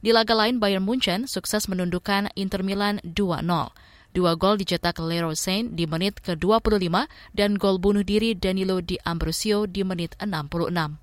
Di 0.00 0.16
laga 0.16 0.32
lain, 0.32 0.56
Bayern 0.56 0.88
Munchen 0.88 1.28
sukses 1.28 1.68
menundukkan 1.68 2.32
Inter 2.40 2.64
Milan 2.64 3.04
2-0. 3.04 3.91
Dua 4.12 4.36
gol 4.36 4.60
dicetak 4.60 5.00
Leroy 5.00 5.32
Saint 5.32 5.72
di 5.72 5.88
menit 5.88 6.20
ke-25 6.20 7.08
dan 7.32 7.56
gol 7.56 7.80
bunuh 7.80 8.04
diri 8.04 8.36
Danilo 8.36 8.84
Di 8.84 9.00
Ambrosio 9.00 9.64
di 9.64 9.80
menit 9.88 10.12
66. 10.20 11.00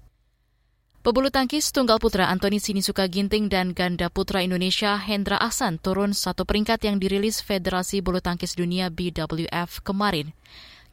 Pebulu 1.01 1.33
tangkis 1.33 1.73
tunggal 1.73 1.97
putra 1.97 2.29
Antoni 2.29 2.61
Sinisuka 2.61 3.09
Ginting 3.09 3.49
dan 3.49 3.73
ganda 3.73 4.13
putra 4.13 4.45
Indonesia 4.45 4.93
Hendra 4.93 5.41
Ahsan 5.41 5.81
turun 5.81 6.13
satu 6.13 6.45
peringkat 6.45 6.85
yang 6.85 7.01
dirilis 7.01 7.41
Federasi 7.41 8.05
Bulu 8.05 8.21
Tangkis 8.21 8.53
Dunia 8.53 8.93
BWF 8.93 9.81
kemarin. 9.81 10.29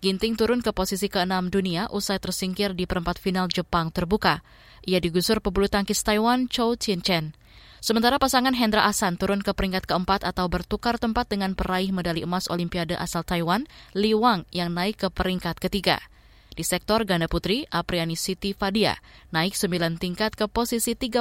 Ginting 0.01 0.41
turun 0.41 0.65
ke 0.65 0.73
posisi 0.73 1.13
ke-6 1.13 1.53
dunia 1.53 1.93
usai 1.93 2.17
tersingkir 2.17 2.73
di 2.73 2.89
perempat 2.89 3.21
final 3.21 3.51
Jepang 3.53 3.93
terbuka. 3.93 4.41
Ia 4.89 5.03
digusur 5.05 5.45
pebulu 5.45 5.69
tangkis 5.69 6.01
Taiwan 6.01 6.49
Chou 6.49 6.81
Tien-chen. 6.81 7.37
Sementara 7.85 8.17
pasangan 8.17 8.57
Hendra 8.57 8.89
Asan 8.89 9.21
turun 9.21 9.45
ke 9.45 9.53
peringkat 9.53 9.87
keempat 9.87 10.25
atau 10.25 10.49
bertukar 10.49 10.97
tempat 10.97 11.29
dengan 11.31 11.53
peraih 11.53 11.93
medali 11.93 12.25
emas 12.25 12.49
Olimpiade 12.49 12.97
asal 12.97 13.23
Taiwan, 13.23 13.69
Li 13.93 14.17
Wang, 14.17 14.49
yang 14.51 14.73
naik 14.73 15.07
ke 15.07 15.09
peringkat 15.13 15.61
ketiga. 15.61 16.01
Di 16.57 16.65
sektor 16.65 17.05
ganda 17.05 17.29
putri, 17.29 17.69
Apriani 17.69 18.17
Siti 18.17 18.57
Fadia 18.57 18.97
naik 19.29 19.53
9 19.53 20.01
tingkat 20.01 20.33
ke 20.33 20.49
posisi 20.49 20.97
31, 20.97 21.21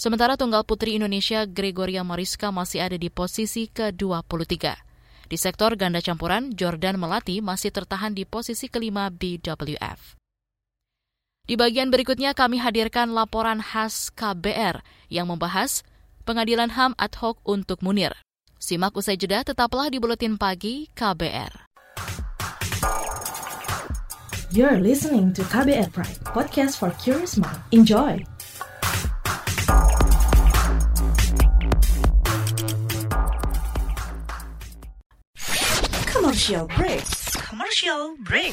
sementara 0.00 0.40
tunggal 0.40 0.64
putri 0.64 0.96
Indonesia 0.96 1.44
Gregoria 1.44 2.00
Mariska 2.00 2.48
masih 2.48 2.80
ada 2.80 2.96
di 2.96 3.12
posisi 3.12 3.68
ke-23. 3.68 4.88
Di 5.28 5.36
sektor 5.36 5.76
ganda 5.76 6.00
campuran, 6.00 6.48
Jordan 6.56 6.96
Melati 6.96 7.44
masih 7.44 7.68
tertahan 7.68 8.16
di 8.16 8.24
posisi 8.24 8.72
kelima 8.72 9.12
BWF. 9.12 10.17
Di 11.48 11.56
bagian 11.56 11.88
berikutnya 11.88 12.36
kami 12.36 12.60
hadirkan 12.60 13.16
laporan 13.16 13.64
khas 13.64 14.12
KBR 14.12 14.84
yang 15.08 15.32
membahas 15.32 15.80
pengadilan 16.28 16.68
HAM 16.68 16.92
ad 17.00 17.16
hoc 17.24 17.40
untuk 17.48 17.80
Munir. 17.80 18.12
Simak 18.60 18.92
usai 18.92 19.16
jeda, 19.16 19.40
tetaplah 19.40 19.88
di 19.88 19.96
Buletin 19.96 20.36
Pagi 20.36 20.92
KBR. 20.92 21.72
You're 24.52 24.76
listening 24.76 25.32
to 25.32 25.40
KBR 25.48 25.88
Pride, 25.88 26.20
podcast 26.28 26.76
for 26.76 26.92
curious 27.00 27.40
mind. 27.40 27.64
Enjoy! 27.72 28.20
Commercial 36.12 36.68
break. 36.76 37.08
Commercial 37.40 38.20
break. 38.20 38.52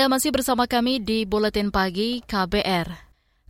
Anda 0.00 0.16
masih 0.16 0.32
bersama 0.32 0.64
kami 0.64 0.96
di 0.96 1.28
Buletin 1.28 1.68
Pagi 1.68 2.24
KBR. 2.24 2.88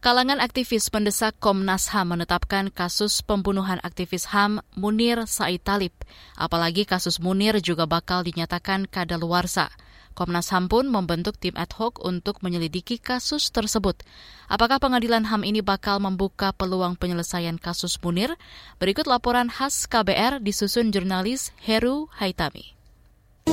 Kalangan 0.03 0.43
aktivis 0.43 0.91
mendesak 0.91 1.39
Komnas 1.39 1.87
HAM 1.95 2.11
menetapkan 2.11 2.75
kasus 2.75 3.23
pembunuhan 3.23 3.79
aktivis 3.87 4.27
HAM 4.27 4.59
Munir 4.75 5.31
Said 5.31 5.63
Talib. 5.63 5.95
Apalagi 6.35 6.91
kasus 6.91 7.23
Munir 7.23 7.63
juga 7.63 7.87
bakal 7.87 8.27
dinyatakan 8.27 8.91
kadaluarsa. 8.91 9.71
Komnas 10.19 10.51
HAM 10.51 10.67
pun 10.67 10.91
membentuk 10.91 11.39
tim 11.39 11.55
ad 11.55 11.71
hoc 11.79 12.03
untuk 12.03 12.43
menyelidiki 12.43 12.99
kasus 12.99 13.55
tersebut. 13.55 14.03
Apakah 14.51 14.83
pengadilan 14.83 15.31
HAM 15.31 15.47
ini 15.47 15.63
bakal 15.63 16.03
membuka 16.03 16.51
peluang 16.51 16.99
penyelesaian 16.99 17.63
kasus 17.63 17.95
Munir? 18.03 18.35
Berikut 18.83 19.07
laporan 19.07 19.55
khas 19.55 19.87
KBR 19.87 20.43
disusun 20.43 20.91
jurnalis 20.91 21.55
Heru 21.63 22.11
Haitami. 22.19 22.80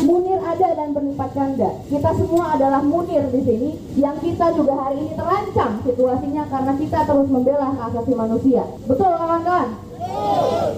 Munir 0.06 0.38
ada 0.44 0.70
dan 0.78 0.94
berlipat 0.94 1.34
ganda. 1.34 1.70
Kita 1.90 2.12
semua 2.14 2.54
adalah 2.54 2.86
Munir 2.86 3.26
di 3.34 3.42
sini 3.42 3.70
yang 3.98 4.14
kita 4.22 4.54
juga 4.54 4.78
hari 4.78 5.02
ini 5.02 5.12
terancam 5.18 5.82
situasinya 5.82 6.44
karena 6.52 6.74
kita 6.78 7.00
terus 7.08 7.28
membela 7.32 7.74
hak 7.74 7.96
asasi 7.96 8.14
manusia. 8.14 8.62
Betul 8.86 9.10
kawan-kawan? 9.18 9.70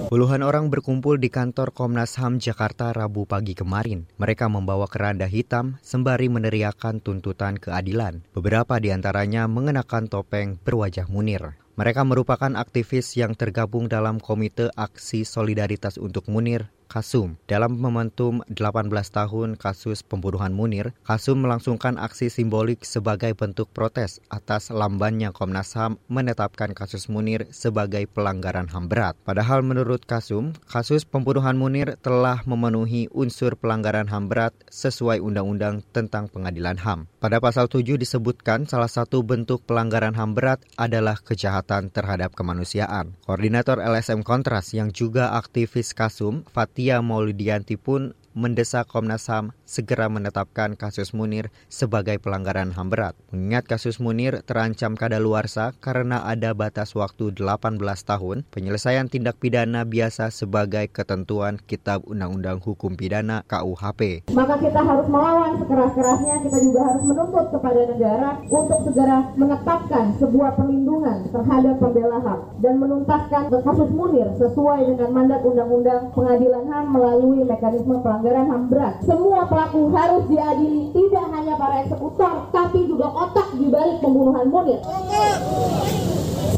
Puluhan 0.10 0.42
orang 0.42 0.72
berkumpul 0.72 1.20
di 1.20 1.28
kantor 1.28 1.76
Komnas 1.76 2.18
HAM 2.18 2.40
Jakarta 2.40 2.96
Rabu 2.96 3.28
pagi 3.28 3.54
kemarin. 3.54 4.08
Mereka 4.18 4.48
membawa 4.48 4.88
keranda 4.88 5.28
hitam 5.28 5.78
sembari 5.84 6.32
meneriakan 6.32 7.04
tuntutan 7.04 7.60
keadilan. 7.60 8.24
Beberapa 8.34 8.80
di 8.80 8.90
antaranya 8.90 9.46
mengenakan 9.46 10.08
topeng 10.08 10.58
berwajah 10.64 11.06
Munir. 11.12 11.60
Mereka 11.76 12.04
merupakan 12.04 12.52
aktivis 12.60 13.16
yang 13.16 13.36
tergabung 13.36 13.88
dalam 13.88 14.20
Komite 14.20 14.68
Aksi 14.76 15.24
Solidaritas 15.24 15.96
untuk 15.96 16.28
Munir 16.28 16.68
Kasum. 16.90 17.38
Dalam 17.46 17.78
momentum 17.78 18.42
18 18.50 18.90
tahun 19.14 19.62
kasus 19.62 20.02
pembunuhan 20.02 20.58
Munir, 20.58 20.98
Kasum 21.06 21.38
melangsungkan 21.38 22.02
aksi 22.02 22.34
simbolik 22.34 22.82
sebagai 22.82 23.30
bentuk 23.38 23.70
protes 23.70 24.18
atas 24.34 24.74
lambannya 24.74 25.30
Komnas 25.30 25.78
HAM 25.78 26.02
menetapkan 26.10 26.74
kasus 26.74 27.06
Munir 27.06 27.46
sebagai 27.54 28.10
pelanggaran 28.10 28.66
HAM 28.66 28.90
berat. 28.90 29.14
Padahal 29.22 29.62
menurut 29.62 30.02
Kasum, 30.10 30.58
kasus 30.66 31.06
pembunuhan 31.06 31.62
Munir 31.62 31.94
telah 32.02 32.42
memenuhi 32.50 33.06
unsur 33.14 33.54
pelanggaran 33.54 34.10
HAM 34.10 34.26
berat 34.26 34.58
sesuai 34.74 35.22
Undang-Undang 35.22 35.86
tentang 35.94 36.26
Pengadilan 36.26 36.82
HAM. 36.82 37.06
Pada 37.22 37.38
pasal 37.38 37.70
7 37.70 38.02
disebutkan 38.02 38.66
salah 38.66 38.90
satu 38.90 39.22
bentuk 39.22 39.62
pelanggaran 39.70 40.18
HAM 40.18 40.34
berat 40.34 40.66
adalah 40.74 41.22
kejahatan 41.22 41.94
terhadap 41.94 42.34
kemanusiaan. 42.34 43.14
Koordinator 43.30 43.78
LSM 43.78 44.26
Kontras 44.26 44.74
yang 44.74 44.90
juga 44.90 45.38
aktivis 45.38 45.94
Kasum, 45.94 46.42
Fatih 46.50 46.79
Tia 46.80 47.04
Maulidianti 47.04 47.76
pun 47.76 48.16
mendesak 48.38 48.86
Komnas 48.90 49.26
HAM 49.30 49.52
segera 49.66 50.10
menetapkan 50.10 50.74
kasus 50.74 51.14
Munir 51.14 51.54
sebagai 51.70 52.18
pelanggaran 52.18 52.74
HAM 52.74 52.90
berat. 52.90 53.16
Mengingat 53.30 53.70
kasus 53.70 54.02
Munir 54.02 54.42
terancam 54.46 54.98
kadaluarsa 54.98 55.78
karena 55.78 56.26
ada 56.26 56.58
batas 56.58 56.98
waktu 56.98 57.34
18 57.38 57.78
tahun, 57.82 58.46
penyelesaian 58.50 59.10
tindak 59.10 59.38
pidana 59.38 59.86
biasa 59.86 60.34
sebagai 60.34 60.90
ketentuan 60.90 61.62
Kitab 61.62 62.06
Undang-Undang 62.10 62.66
Hukum 62.66 62.98
Pidana 62.98 63.46
KUHP. 63.46 64.32
Maka 64.34 64.56
kita 64.58 64.82
harus 64.82 65.08
melawan 65.10 65.62
sekeras-kerasnya, 65.62 66.36
kita 66.46 66.58
juga 66.66 66.82
harus 66.90 67.04
menuntut 67.06 67.46
kepada 67.54 67.82
negara 67.86 68.30
untuk 68.50 68.80
segera 68.90 69.18
menetapkan 69.38 70.06
sebuah 70.18 70.58
perlindungan 70.58 71.30
terhadap 71.30 71.76
pembela 71.78 72.20
HAM 72.22 72.40
dan 72.62 72.74
menuntaskan 72.82 73.44
kasus 73.54 73.90
Munir 73.94 74.28
sesuai 74.38 74.80
dengan 74.90 75.10
mandat 75.14 75.42
Undang-Undang 75.46 76.12
Pengadilan 76.18 76.66
HAM 76.70 76.86
melalui 76.90 77.42
mekanisme 77.46 77.96
pelanggaran 78.20 78.52
HAM 78.52 78.64
berat. 78.68 78.96
Semua 79.08 79.48
pelaku 79.48 79.96
harus 79.96 80.28
diadili 80.28 80.92
tidak 80.92 81.26
hanya 81.32 81.56
para 81.56 81.88
eksekutor, 81.88 82.52
tapi 82.52 82.84
juga 82.84 83.08
otak 83.08 83.48
di 83.56 83.72
balik 83.72 84.04
pembunuhan 84.04 84.52
Munir. 84.52 84.84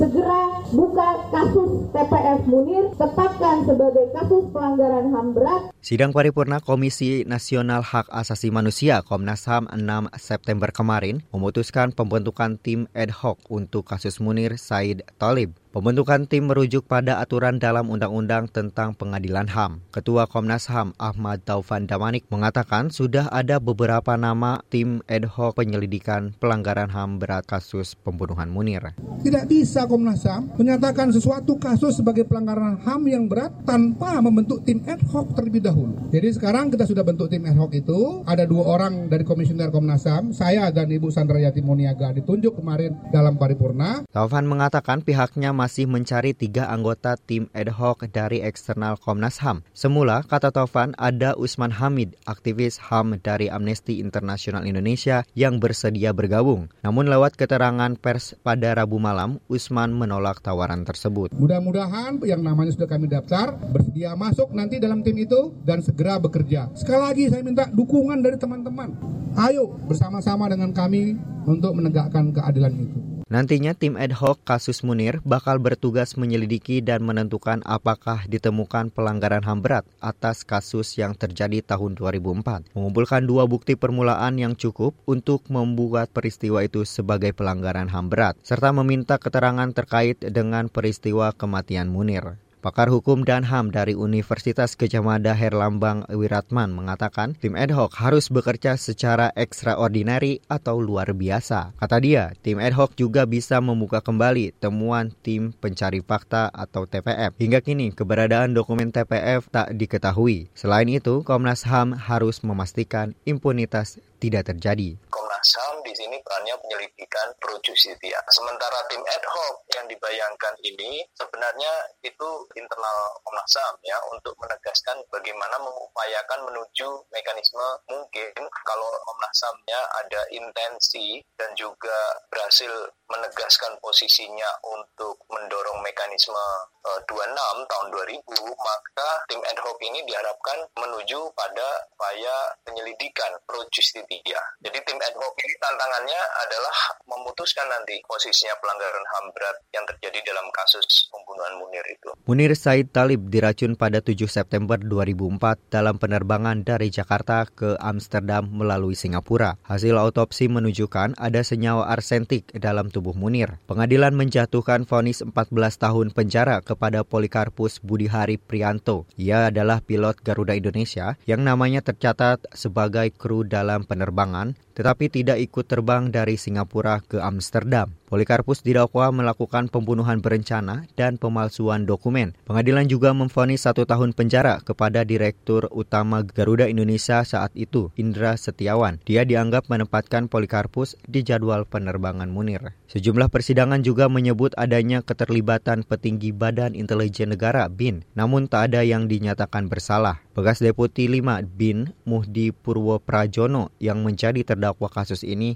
Segera 0.01 0.65
buka 0.73 1.21
kasus 1.29 1.85
TPS 1.93 2.41
Munir, 2.49 2.89
tetapkan 2.97 3.61
sebagai 3.69 4.09
kasus 4.09 4.49
pelanggaran 4.49 5.13
HAM 5.13 5.27
berat. 5.37 5.61
Sidang 5.85 6.09
paripurna 6.09 6.57
Komisi 6.57 7.29
Nasional 7.29 7.85
Hak 7.85 8.09
Asasi 8.09 8.49
Manusia 8.49 9.05
Komnas 9.05 9.45
HAM 9.45 9.69
6 9.69 10.17
September 10.17 10.73
kemarin 10.73 11.21
memutuskan 11.29 11.93
pembentukan 11.93 12.57
tim 12.57 12.89
ad 12.97 13.13
hoc 13.13 13.37
untuk 13.53 13.85
kasus 13.85 14.17
Munir 14.17 14.57
Said 14.57 15.05
Talib. 15.21 15.53
Pembentukan 15.71 16.27
tim 16.27 16.51
merujuk 16.51 16.83
pada 16.83 17.23
aturan 17.23 17.55
dalam 17.55 17.87
Undang-Undang 17.87 18.51
tentang 18.51 18.91
Pengadilan 18.91 19.47
HAM. 19.47 19.79
Ketua 19.95 20.27
Komnas 20.27 20.67
HAM 20.67 20.91
Ahmad 20.99 21.47
Taufan 21.47 21.87
Damanik 21.87 22.27
mengatakan 22.27 22.91
sudah 22.91 23.31
ada 23.31 23.55
beberapa 23.55 24.19
nama 24.19 24.59
tim 24.67 24.99
ad 25.07 25.23
hoc 25.31 25.55
penyelidikan 25.55 26.35
pelanggaran 26.43 26.91
HAM 26.91 27.23
berat 27.23 27.47
kasus 27.47 27.95
pembunuhan 27.95 28.51
Munir. 28.51 28.91
Tidak 29.23 29.47
bisa 29.47 29.87
Komnas 29.87 30.27
HAM 30.27 30.59
menyatakan 30.59 31.07
sesuatu 31.15 31.55
kasus 31.55 32.03
sebagai 32.03 32.27
pelanggaran 32.27 32.75
HAM 32.83 33.07
yang 33.07 33.31
berat 33.31 33.55
tanpa 33.63 34.19
membentuk 34.19 34.67
tim 34.67 34.83
ad 34.83 34.99
hoc 35.07 35.39
terlebih 35.39 35.63
dahulu. 35.63 35.95
Jadi 36.11 36.35
sekarang 36.35 36.67
kita 36.67 36.83
sudah 36.83 37.07
bentuk 37.07 37.31
tim 37.31 37.47
ad 37.47 37.55
hoc 37.55 37.71
itu, 37.71 38.27
ada 38.27 38.43
dua 38.43 38.75
orang 38.75 39.07
dari 39.07 39.23
Komisioner 39.23 39.71
Komnas 39.71 40.03
HAM, 40.03 40.35
saya 40.35 40.67
dan 40.75 40.91
Ibu 40.91 41.07
Sandra 41.15 41.39
Yati 41.39 41.63
Moniaga 41.63 42.11
ditunjuk 42.11 42.59
kemarin 42.59 42.99
dalam 43.07 43.39
paripurna. 43.39 44.03
Taufan 44.11 44.43
mengatakan 44.51 44.99
pihaknya 44.99 45.60
masih 45.61 45.85
mencari 45.85 46.33
tiga 46.33 46.65
anggota 46.73 47.13
tim 47.21 47.45
ad 47.53 47.69
hoc 47.69 48.09
dari 48.09 48.41
eksternal 48.41 48.97
Komnas 48.97 49.37
HAM. 49.37 49.61
Semula, 49.77 50.25
kata 50.25 50.49
Taufan, 50.49 50.97
ada 50.97 51.37
Usman 51.37 51.69
Hamid, 51.69 52.17
aktivis 52.25 52.81
HAM 52.81 53.21
dari 53.21 53.45
Amnesty 53.45 54.01
International 54.01 54.65
Indonesia 54.65 55.21
yang 55.37 55.61
bersedia 55.61 56.17
bergabung. 56.17 56.73
Namun 56.81 57.05
lewat 57.13 57.37
keterangan 57.37 57.93
pers 57.93 58.33
pada 58.41 58.73
Rabu 58.73 58.97
malam, 58.97 59.37
Usman 59.45 59.93
menolak 59.93 60.41
tawaran 60.41 60.81
tersebut. 60.81 61.29
Mudah-mudahan 61.37 62.17
yang 62.25 62.41
namanya 62.41 62.73
sudah 62.73 62.89
kami 62.89 63.05
daftar, 63.05 63.53
bersedia 63.69 64.17
masuk 64.17 64.49
nanti 64.57 64.81
dalam 64.81 65.05
tim 65.05 65.13
itu 65.21 65.53
dan 65.61 65.85
segera 65.85 66.17
bekerja. 66.17 66.73
Sekali 66.73 67.01
lagi 67.05 67.23
saya 67.29 67.45
minta 67.45 67.69
dukungan 67.69 68.17
dari 68.25 68.41
teman-teman. 68.41 68.97
Ayo 69.37 69.77
bersama-sama 69.85 70.49
dengan 70.49 70.73
kami 70.73 71.21
untuk 71.45 71.77
menegakkan 71.77 72.33
keadilan 72.33 72.73
itu. 72.73 73.20
Nantinya 73.31 73.71
tim 73.71 73.95
ad 73.95 74.11
hoc 74.11 74.43
kasus 74.43 74.83
Munir 74.83 75.23
bakal 75.23 75.55
bertugas 75.55 76.19
menyelidiki 76.19 76.83
dan 76.83 76.99
menentukan 76.99 77.63
apakah 77.63 78.27
ditemukan 78.27 78.91
pelanggaran 78.91 79.39
HAM 79.39 79.63
berat 79.63 79.87
atas 80.03 80.43
kasus 80.43 80.99
yang 80.99 81.15
terjadi 81.15 81.63
tahun 81.63 81.95
2004. 81.95 82.75
Mengumpulkan 82.75 83.23
dua 83.23 83.47
bukti 83.47 83.79
permulaan 83.79 84.35
yang 84.35 84.51
cukup 84.59 84.91
untuk 85.07 85.47
membuat 85.47 86.11
peristiwa 86.11 86.59
itu 86.59 86.83
sebagai 86.83 87.31
pelanggaran 87.31 87.87
HAM 87.87 88.11
berat, 88.11 88.35
serta 88.43 88.75
meminta 88.75 89.15
keterangan 89.15 89.71
terkait 89.71 90.19
dengan 90.19 90.67
peristiwa 90.67 91.31
kematian 91.31 91.87
Munir. 91.87 92.35
Pakar 92.61 92.93
Hukum 92.93 93.25
dan 93.25 93.41
HAM 93.41 93.73
dari 93.73 93.97
Universitas 93.97 94.77
Gajah 94.77 95.01
Mada 95.01 95.33
Herlambang 95.33 96.05
Wiratman 96.13 96.69
mengatakan 96.69 97.33
tim 97.33 97.57
ad 97.57 97.73
hoc 97.73 97.97
harus 97.97 98.29
bekerja 98.29 98.77
secara 98.77 99.33
ekstraordinari 99.33 100.45
atau 100.45 100.77
luar 100.77 101.09
biasa. 101.17 101.73
Kata 101.73 101.97
dia, 101.97 102.37
tim 102.45 102.61
ad 102.61 102.77
hoc 102.77 102.93
juga 102.93 103.25
bisa 103.25 103.57
membuka 103.57 103.97
kembali 103.97 104.53
temuan 104.61 105.09
tim 105.25 105.57
pencari 105.57 106.05
fakta 106.05 106.53
atau 106.53 106.85
TPF. 106.85 107.33
Hingga 107.41 107.65
kini 107.65 107.97
keberadaan 107.97 108.53
dokumen 108.53 108.93
TPF 108.93 109.49
tak 109.49 109.73
diketahui. 109.73 110.53
Selain 110.53 110.85
itu, 110.85 111.25
Komnas 111.25 111.65
HAM 111.65 111.97
harus 111.97 112.45
memastikan 112.45 113.17
impunitas 113.25 113.97
tidak 114.21 114.53
terjadi. 114.53 115.01
Komnas 115.41 115.57
HAM 115.57 115.81
di 115.81 115.89
sini 115.97 116.21
perannya 116.21 116.53
penyelidikan 116.61 117.33
pro 117.41 117.57
justisia. 117.65 118.21
Sementara 118.29 118.77
tim 118.93 119.01
ad 119.01 119.25
hoc 119.25 119.65
yang 119.73 119.89
dibayangkan 119.89 120.53
ini 120.61 121.01
sebenarnya 121.17 121.73
itu 122.05 122.29
internal 122.53 123.17
Komnas 123.25 123.49
HAM 123.57 123.73
ya 123.81 123.97
untuk 124.13 124.37
menegaskan 124.37 125.01
bagaimana 125.09 125.57
mengupayakan 125.57 126.45
menuju 126.45 126.93
mekanisme 127.09 127.65
mungkin 127.89 128.37
kalau 128.69 128.85
Komnas 129.01 129.41
HAM-nya 129.41 129.81
ada 130.05 130.21
intensi 130.29 131.25
dan 131.41 131.49
juga 131.57 132.21
berhasil 132.29 132.93
menegaskan 133.09 133.75
posisinya 133.81 134.49
untuk 134.63 135.19
mendorong 135.27 135.81
mekanisme 135.83 136.45
26 136.81 137.01
eh, 137.01 137.65
tahun 137.69 137.87
2000 137.93 138.25
maka 138.57 139.09
tim 139.29 139.41
ad 139.45 139.59
hoc 139.61 139.77
ini 139.83 140.01
diharapkan 140.07 140.65
menuju 140.79 141.19
pada 141.33 141.67
upaya 141.93 142.35
penyelidikan 142.65 143.37
pro 143.45 143.61
justisia. 143.69 144.41
Jadi 144.65 144.77
tim 144.87 144.97
ad 144.97 145.15
hoc 145.19 145.30
ini 145.39 145.55
tantangannya 145.57 146.21
adalah 146.47 146.77
memutuskan 147.07 147.67
nanti 147.71 147.99
posisinya 148.03 148.55
pelanggaran 148.59 149.05
HAM 149.05 149.25
berat 149.31 149.57
yang 149.71 149.85
terjadi 149.87 150.19
dalam 150.27 150.47
kasus 150.51 151.07
pembunuhan 151.07 151.53
Munir 151.59 151.85
itu. 151.87 152.09
Munir 152.27 152.53
Said 152.55 152.91
Talib 152.91 153.31
diracun 153.31 153.79
pada 153.79 154.03
7 154.03 154.27
September 154.27 154.75
2004 154.79 155.71
dalam 155.71 155.95
penerbangan 156.01 156.63
dari 156.63 156.91
Jakarta 156.91 157.47
ke 157.47 157.77
Amsterdam 157.79 158.49
melalui 158.51 158.95
Singapura. 158.97 159.55
Hasil 159.67 159.95
autopsi 159.95 160.51
menunjukkan 160.51 161.19
ada 161.19 161.41
senyawa 161.45 161.91
arsentik 161.91 162.51
dalam 162.57 162.91
tubuh 162.91 163.15
Munir. 163.15 163.59
Pengadilan 163.69 164.15
menjatuhkan 164.17 164.87
vonis 164.89 165.23
14 165.23 165.51
tahun 165.77 166.07
penjara 166.11 166.59
kepada 166.63 167.03
Polikarpus 167.05 167.79
Budihari 167.79 168.35
Prianto. 168.39 169.07
Ia 169.15 169.53
adalah 169.53 169.83
pilot 169.83 170.19
Garuda 170.23 170.57
Indonesia 170.57 171.15
yang 171.27 171.43
namanya 171.45 171.83
tercatat 171.85 172.43
sebagai 172.55 173.13
kru 173.15 173.43
dalam 173.45 173.83
penerbangan 173.85 174.57
tetapi 174.71 175.13
tidak 175.13 175.20
ikut 175.21 175.69
terbang 175.69 176.09
dari 176.09 176.35
Singapura 176.35 176.97
ke 177.05 177.21
Amsterdam. 177.21 178.00
Polikarpus 178.11 178.59
didakwa 178.59 179.07
melakukan 179.15 179.71
pembunuhan 179.71 180.19
berencana 180.19 180.83
dan 180.99 181.15
pemalsuan 181.15 181.87
dokumen. 181.87 182.35
Pengadilan 182.43 182.83
juga 182.91 183.15
memvonis 183.15 183.63
satu 183.63 183.87
tahun 183.87 184.11
penjara 184.11 184.59
kepada 184.59 185.07
Direktur 185.07 185.71
Utama 185.71 186.19
Garuda 186.19 186.67
Indonesia 186.67 187.23
saat 187.23 187.55
itu, 187.55 187.87
Indra 187.95 188.35
Setiawan. 188.35 188.99
Dia 189.07 189.23
dianggap 189.23 189.71
menempatkan 189.71 190.27
Polikarpus 190.27 190.99
di 191.07 191.23
jadwal 191.23 191.63
penerbangan 191.63 192.27
Munir. 192.27 192.75
Sejumlah 192.91 193.31
persidangan 193.31 193.79
juga 193.79 194.11
menyebut 194.11 194.51
adanya 194.59 194.99
keterlibatan 194.99 195.87
petinggi 195.87 196.35
Badan 196.35 196.75
Intelijen 196.75 197.31
Negara 197.31 197.71
BIN, 197.71 198.03
namun 198.11 198.51
tak 198.51 198.75
ada 198.75 198.83
yang 198.83 199.07
dinyatakan 199.07 199.71
bersalah. 199.71 200.19
Bekas 200.35 200.59
Deputi 200.59 201.07
5 201.07 201.47
BIN, 201.47 201.95
Muhdi 202.03 202.51
Purwo 202.51 202.99
Prajono, 202.99 203.71
yang 203.79 204.03
menjadi 204.03 204.43
terdakwa 204.43 204.91
kasus 204.91 205.23
ini 205.23 205.55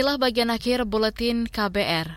Inilah 0.00 0.16
bagian 0.16 0.48
akhir 0.48 0.88
buletin 0.88 1.44
KBR. 1.44 2.08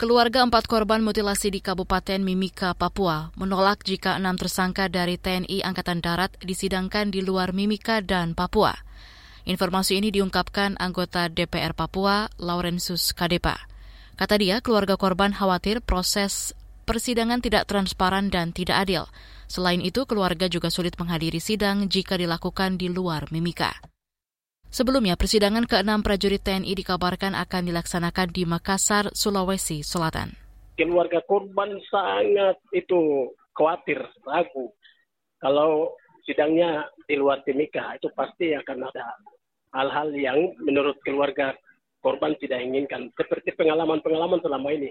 Keluarga 0.00 0.40
empat 0.40 0.64
korban 0.64 1.04
mutilasi 1.04 1.52
di 1.52 1.60
Kabupaten 1.60 2.24
Mimika, 2.24 2.72
Papua, 2.72 3.28
menolak 3.36 3.84
jika 3.84 4.16
enam 4.16 4.40
tersangka 4.40 4.88
dari 4.88 5.20
TNI 5.20 5.60
Angkatan 5.60 6.00
Darat 6.00 6.32
disidangkan 6.40 7.12
di 7.12 7.20
luar 7.20 7.52
Mimika 7.52 8.00
dan 8.00 8.32
Papua. 8.32 8.72
Informasi 9.44 10.00
ini 10.00 10.08
diungkapkan 10.08 10.80
anggota 10.80 11.28
DPR 11.28 11.76
Papua, 11.76 12.32
Laurensus 12.40 13.12
Kadepa. 13.12 13.68
Kata 14.16 14.40
dia, 14.40 14.64
keluarga 14.64 14.96
korban 14.96 15.36
khawatir 15.36 15.84
proses 15.84 16.56
persidangan 16.88 17.44
tidak 17.44 17.68
transparan 17.68 18.32
dan 18.32 18.56
tidak 18.56 18.88
adil. 18.88 19.04
Selain 19.52 19.84
itu, 19.84 20.08
keluarga 20.08 20.48
juga 20.48 20.72
sulit 20.72 20.96
menghadiri 20.96 21.44
sidang 21.44 21.92
jika 21.92 22.16
dilakukan 22.16 22.80
di 22.80 22.88
luar 22.88 23.28
Mimika. 23.28 23.93
Sebelumnya, 24.74 25.14
persidangan 25.14 25.70
ke-6 25.70 26.02
prajurit 26.02 26.42
TNI 26.42 26.74
dikabarkan 26.74 27.38
akan 27.38 27.62
dilaksanakan 27.70 28.34
di 28.34 28.42
Makassar, 28.42 29.06
Sulawesi 29.14 29.86
Selatan. 29.86 30.34
Keluarga 30.74 31.22
korban 31.30 31.78
sangat 31.86 32.58
itu 32.74 33.30
khawatir, 33.54 34.02
ragu. 34.26 34.74
Kalau 35.38 35.94
sidangnya 36.26 36.90
di 37.06 37.14
luar 37.14 37.46
Timika, 37.46 37.94
itu 37.94 38.10
pasti 38.18 38.50
akan 38.50 38.90
ada 38.90 39.14
hal-hal 39.78 40.10
yang 40.18 40.58
menurut 40.58 40.98
keluarga 41.06 41.54
korban 42.02 42.34
tidak 42.42 42.66
inginkan. 42.66 43.14
Seperti 43.14 43.54
pengalaman-pengalaman 43.54 44.42
selama 44.42 44.74
ini. 44.74 44.90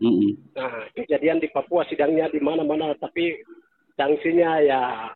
Mm 0.00 0.12
-hmm. 0.16 0.32
Nah, 0.56 0.88
kejadian 0.96 1.44
di 1.44 1.52
Papua 1.52 1.84
sidangnya 1.92 2.32
di 2.32 2.40
mana-mana, 2.40 2.96
tapi 2.96 3.36
sanksinya 4.00 4.64
ya 4.64 5.12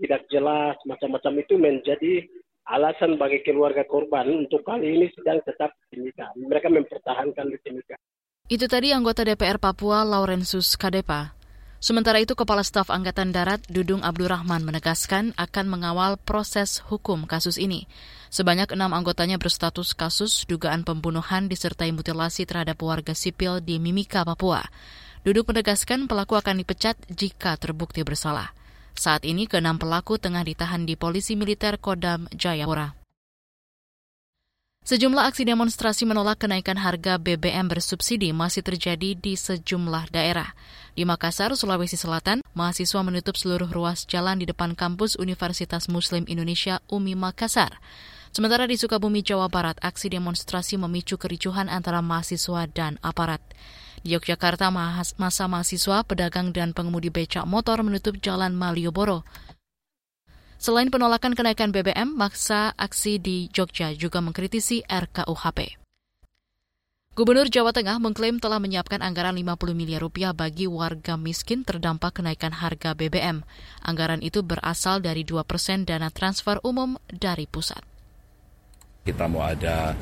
tidak 0.00 0.24
jelas, 0.32 0.80
macam-macam 0.88 1.44
itu 1.44 1.60
menjadi 1.60 2.24
alasan 2.66 3.14
bagi 3.14 3.40
keluarga 3.46 3.86
korban 3.86 4.26
untuk 4.26 4.66
kali 4.66 4.98
ini 4.98 5.06
sedang 5.14 5.38
tetap 5.46 5.74
di 5.86 5.98
Timika. 5.98 6.34
Mereka 6.34 6.66
mempertahankan 6.66 7.46
di 7.46 7.58
Timika. 7.62 7.96
Itu 8.46 8.66
tadi 8.70 8.94
anggota 8.94 9.26
DPR 9.26 9.58
Papua 9.58 10.06
Laurensus 10.06 10.74
Kadepa. 10.78 11.34
Sementara 11.76 12.18
itu, 12.18 12.32
Kepala 12.32 12.64
Staf 12.64 12.88
Angkatan 12.88 13.30
Darat 13.30 13.62
Dudung 13.68 14.00
Abdurrahman 14.00 14.64
menegaskan 14.64 15.36
akan 15.36 15.66
mengawal 15.68 16.16
proses 16.16 16.80
hukum 16.88 17.28
kasus 17.28 17.60
ini. 17.60 17.84
Sebanyak 18.32 18.72
enam 18.72 18.96
anggotanya 18.96 19.36
berstatus 19.36 19.92
kasus 19.92 20.48
dugaan 20.48 20.88
pembunuhan 20.88 21.52
disertai 21.52 21.92
mutilasi 21.92 22.48
terhadap 22.48 22.80
warga 22.80 23.12
sipil 23.12 23.60
di 23.60 23.76
Mimika, 23.76 24.24
Papua. 24.24 24.64
Dudung 25.20 25.46
menegaskan 25.46 26.08
pelaku 26.08 26.40
akan 26.40 26.64
dipecat 26.64 26.96
jika 27.12 27.60
terbukti 27.60 28.02
bersalah. 28.08 28.55
Saat 28.96 29.28
ini 29.28 29.44
keenam 29.44 29.76
pelaku 29.76 30.16
tengah 30.16 30.40
ditahan 30.40 30.88
di 30.88 30.96
Polisi 30.96 31.36
Militer 31.36 31.76
Kodam 31.76 32.32
Jayapura. 32.32 32.96
Sejumlah 34.88 35.28
aksi 35.28 35.44
demonstrasi 35.44 36.08
menolak 36.08 36.46
kenaikan 36.46 36.80
harga 36.80 37.20
BBM 37.20 37.68
bersubsidi 37.68 38.32
masih 38.32 38.64
terjadi 38.64 39.12
di 39.18 39.36
sejumlah 39.36 40.14
daerah. 40.14 40.56
Di 40.96 41.04
Makassar, 41.04 41.52
Sulawesi 41.58 42.00
Selatan, 42.00 42.40
mahasiswa 42.56 43.04
menutup 43.04 43.36
seluruh 43.36 43.68
ruas 43.68 44.08
jalan 44.08 44.40
di 44.40 44.48
depan 44.48 44.72
kampus 44.72 45.20
Universitas 45.20 45.92
Muslim 45.92 46.24
Indonesia 46.24 46.80
UMI 46.88 47.18
Makassar. 47.20 47.76
Sementara 48.32 48.64
di 48.64 48.80
Sukabumi, 48.80 49.20
Jawa 49.20 49.52
Barat, 49.52 49.76
aksi 49.84 50.08
demonstrasi 50.08 50.80
memicu 50.80 51.20
kericuhan 51.20 51.68
antara 51.68 52.00
mahasiswa 52.00 52.64
dan 52.70 52.96
aparat. 53.04 53.44
Yogyakarta, 54.06 54.70
masa 55.18 55.44
mahasiswa, 55.50 56.06
pedagang, 56.06 56.54
dan 56.54 56.70
pengemudi 56.70 57.10
becak 57.10 57.42
motor 57.44 57.82
menutup 57.82 58.16
jalan 58.22 58.54
Malioboro. 58.54 59.26
Selain 60.56 60.88
penolakan 60.88 61.36
kenaikan 61.36 61.74
BBM, 61.74 62.16
maksa 62.16 62.72
aksi 62.80 63.20
di 63.20 63.52
Jogja 63.52 63.92
juga 63.92 64.24
mengkritisi 64.24 64.80
RKUHP. 64.88 65.82
Gubernur 67.16 67.48
Jawa 67.48 67.72
Tengah 67.72 67.96
mengklaim 67.96 68.36
telah 68.36 68.60
menyiapkan 68.60 69.00
anggaran 69.00 69.40
50 69.40 69.72
miliar 69.72 70.04
rupiah 70.04 70.36
bagi 70.36 70.68
warga 70.68 71.16
miskin 71.16 71.64
terdampak 71.64 72.20
kenaikan 72.20 72.52
harga 72.52 72.92
BBM. 72.92 73.40
Anggaran 73.80 74.20
itu 74.20 74.44
berasal 74.44 75.00
dari 75.00 75.24
2 75.24 75.40
persen 75.48 75.88
dana 75.88 76.12
transfer 76.12 76.60
umum 76.60 77.00
dari 77.08 77.48
pusat. 77.48 77.80
Kita 79.00 79.32
mau 79.32 79.48
ada 79.48 79.96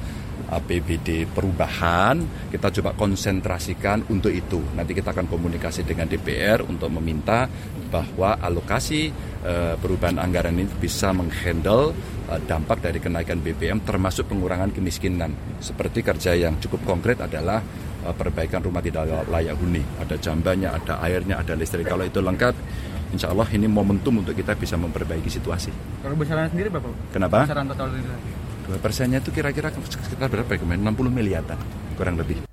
APBD 0.55 1.27
perubahan, 1.27 2.49
kita 2.51 2.71
coba 2.81 2.95
konsentrasikan 2.95 4.07
untuk 4.11 4.31
itu. 4.31 4.63
Nanti 4.79 4.95
kita 4.95 5.11
akan 5.11 5.27
komunikasi 5.27 5.83
dengan 5.83 6.07
DPR 6.07 6.63
untuk 6.63 6.89
meminta 6.95 7.51
bahwa 7.91 8.39
alokasi 8.39 9.11
uh, 9.47 9.75
perubahan 9.79 10.19
anggaran 10.19 10.55
ini 10.59 10.71
bisa 10.79 11.11
menghandle 11.15 11.95
uh, 12.31 12.41
dampak 12.43 12.83
dari 12.83 12.99
kenaikan 12.99 13.39
BBM 13.43 13.83
termasuk 13.83 14.31
pengurangan 14.31 14.71
kemiskinan. 14.71 15.35
Seperti 15.59 16.03
kerja 16.03 16.35
yang 16.35 16.59
cukup 16.59 16.83
konkret 16.87 17.19
adalah 17.23 17.63
uh, 18.07 18.15
perbaikan 18.15 18.63
rumah 18.63 18.83
tidak 18.83 19.27
layak 19.27 19.55
huni. 19.59 19.83
Ada 20.03 20.19
jambannya, 20.19 20.71
ada 20.71 20.99
airnya, 21.03 21.43
ada 21.43 21.55
listrik. 21.55 21.87
Kalau 21.87 22.03
itu 22.03 22.19
lengkap, 22.19 22.55
insya 23.15 23.31
Allah 23.31 23.47
ini 23.55 23.71
momentum 23.71 24.23
untuk 24.23 24.35
kita 24.35 24.59
bisa 24.59 24.75
memperbaiki 24.75 25.31
situasi. 25.31 25.71
Kalau 26.03 26.19
besaran 26.19 26.51
sendiri 26.51 26.71
Bapak? 26.71 27.15
Kenapa? 27.15 27.47
Besaran 27.47 27.67
total 27.71 27.89
Dua 28.65 28.81
persennya 28.81 29.21
itu 29.21 29.29
kira-kira 29.29 29.69
sekitar 29.71 30.33
berapa 30.33 30.49
ya 30.49 30.59
kemarin? 30.61 30.81
60 30.83 31.13
miliaran 31.13 31.59
kurang 32.01 32.17
lebih. 32.17 32.49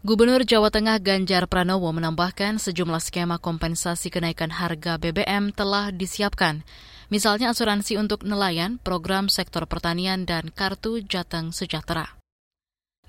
Gubernur 0.00 0.42
Jawa 0.48 0.72
Tengah 0.72 0.96
Ganjar 0.96 1.44
Pranowo 1.44 1.92
menambahkan 1.92 2.56
sejumlah 2.56 3.04
skema 3.04 3.36
kompensasi 3.36 4.08
kenaikan 4.08 4.48
harga 4.48 4.96
BBM 4.96 5.52
telah 5.52 5.92
disiapkan. 5.92 6.64
Misalnya 7.12 7.52
asuransi 7.52 7.98
untuk 8.00 8.24
nelayan, 8.24 8.80
program 8.80 9.28
sektor 9.28 9.66
pertanian, 9.66 10.24
dan 10.24 10.48
kartu 10.54 11.02
Jateng 11.04 11.52
Sejahtera. 11.52 12.19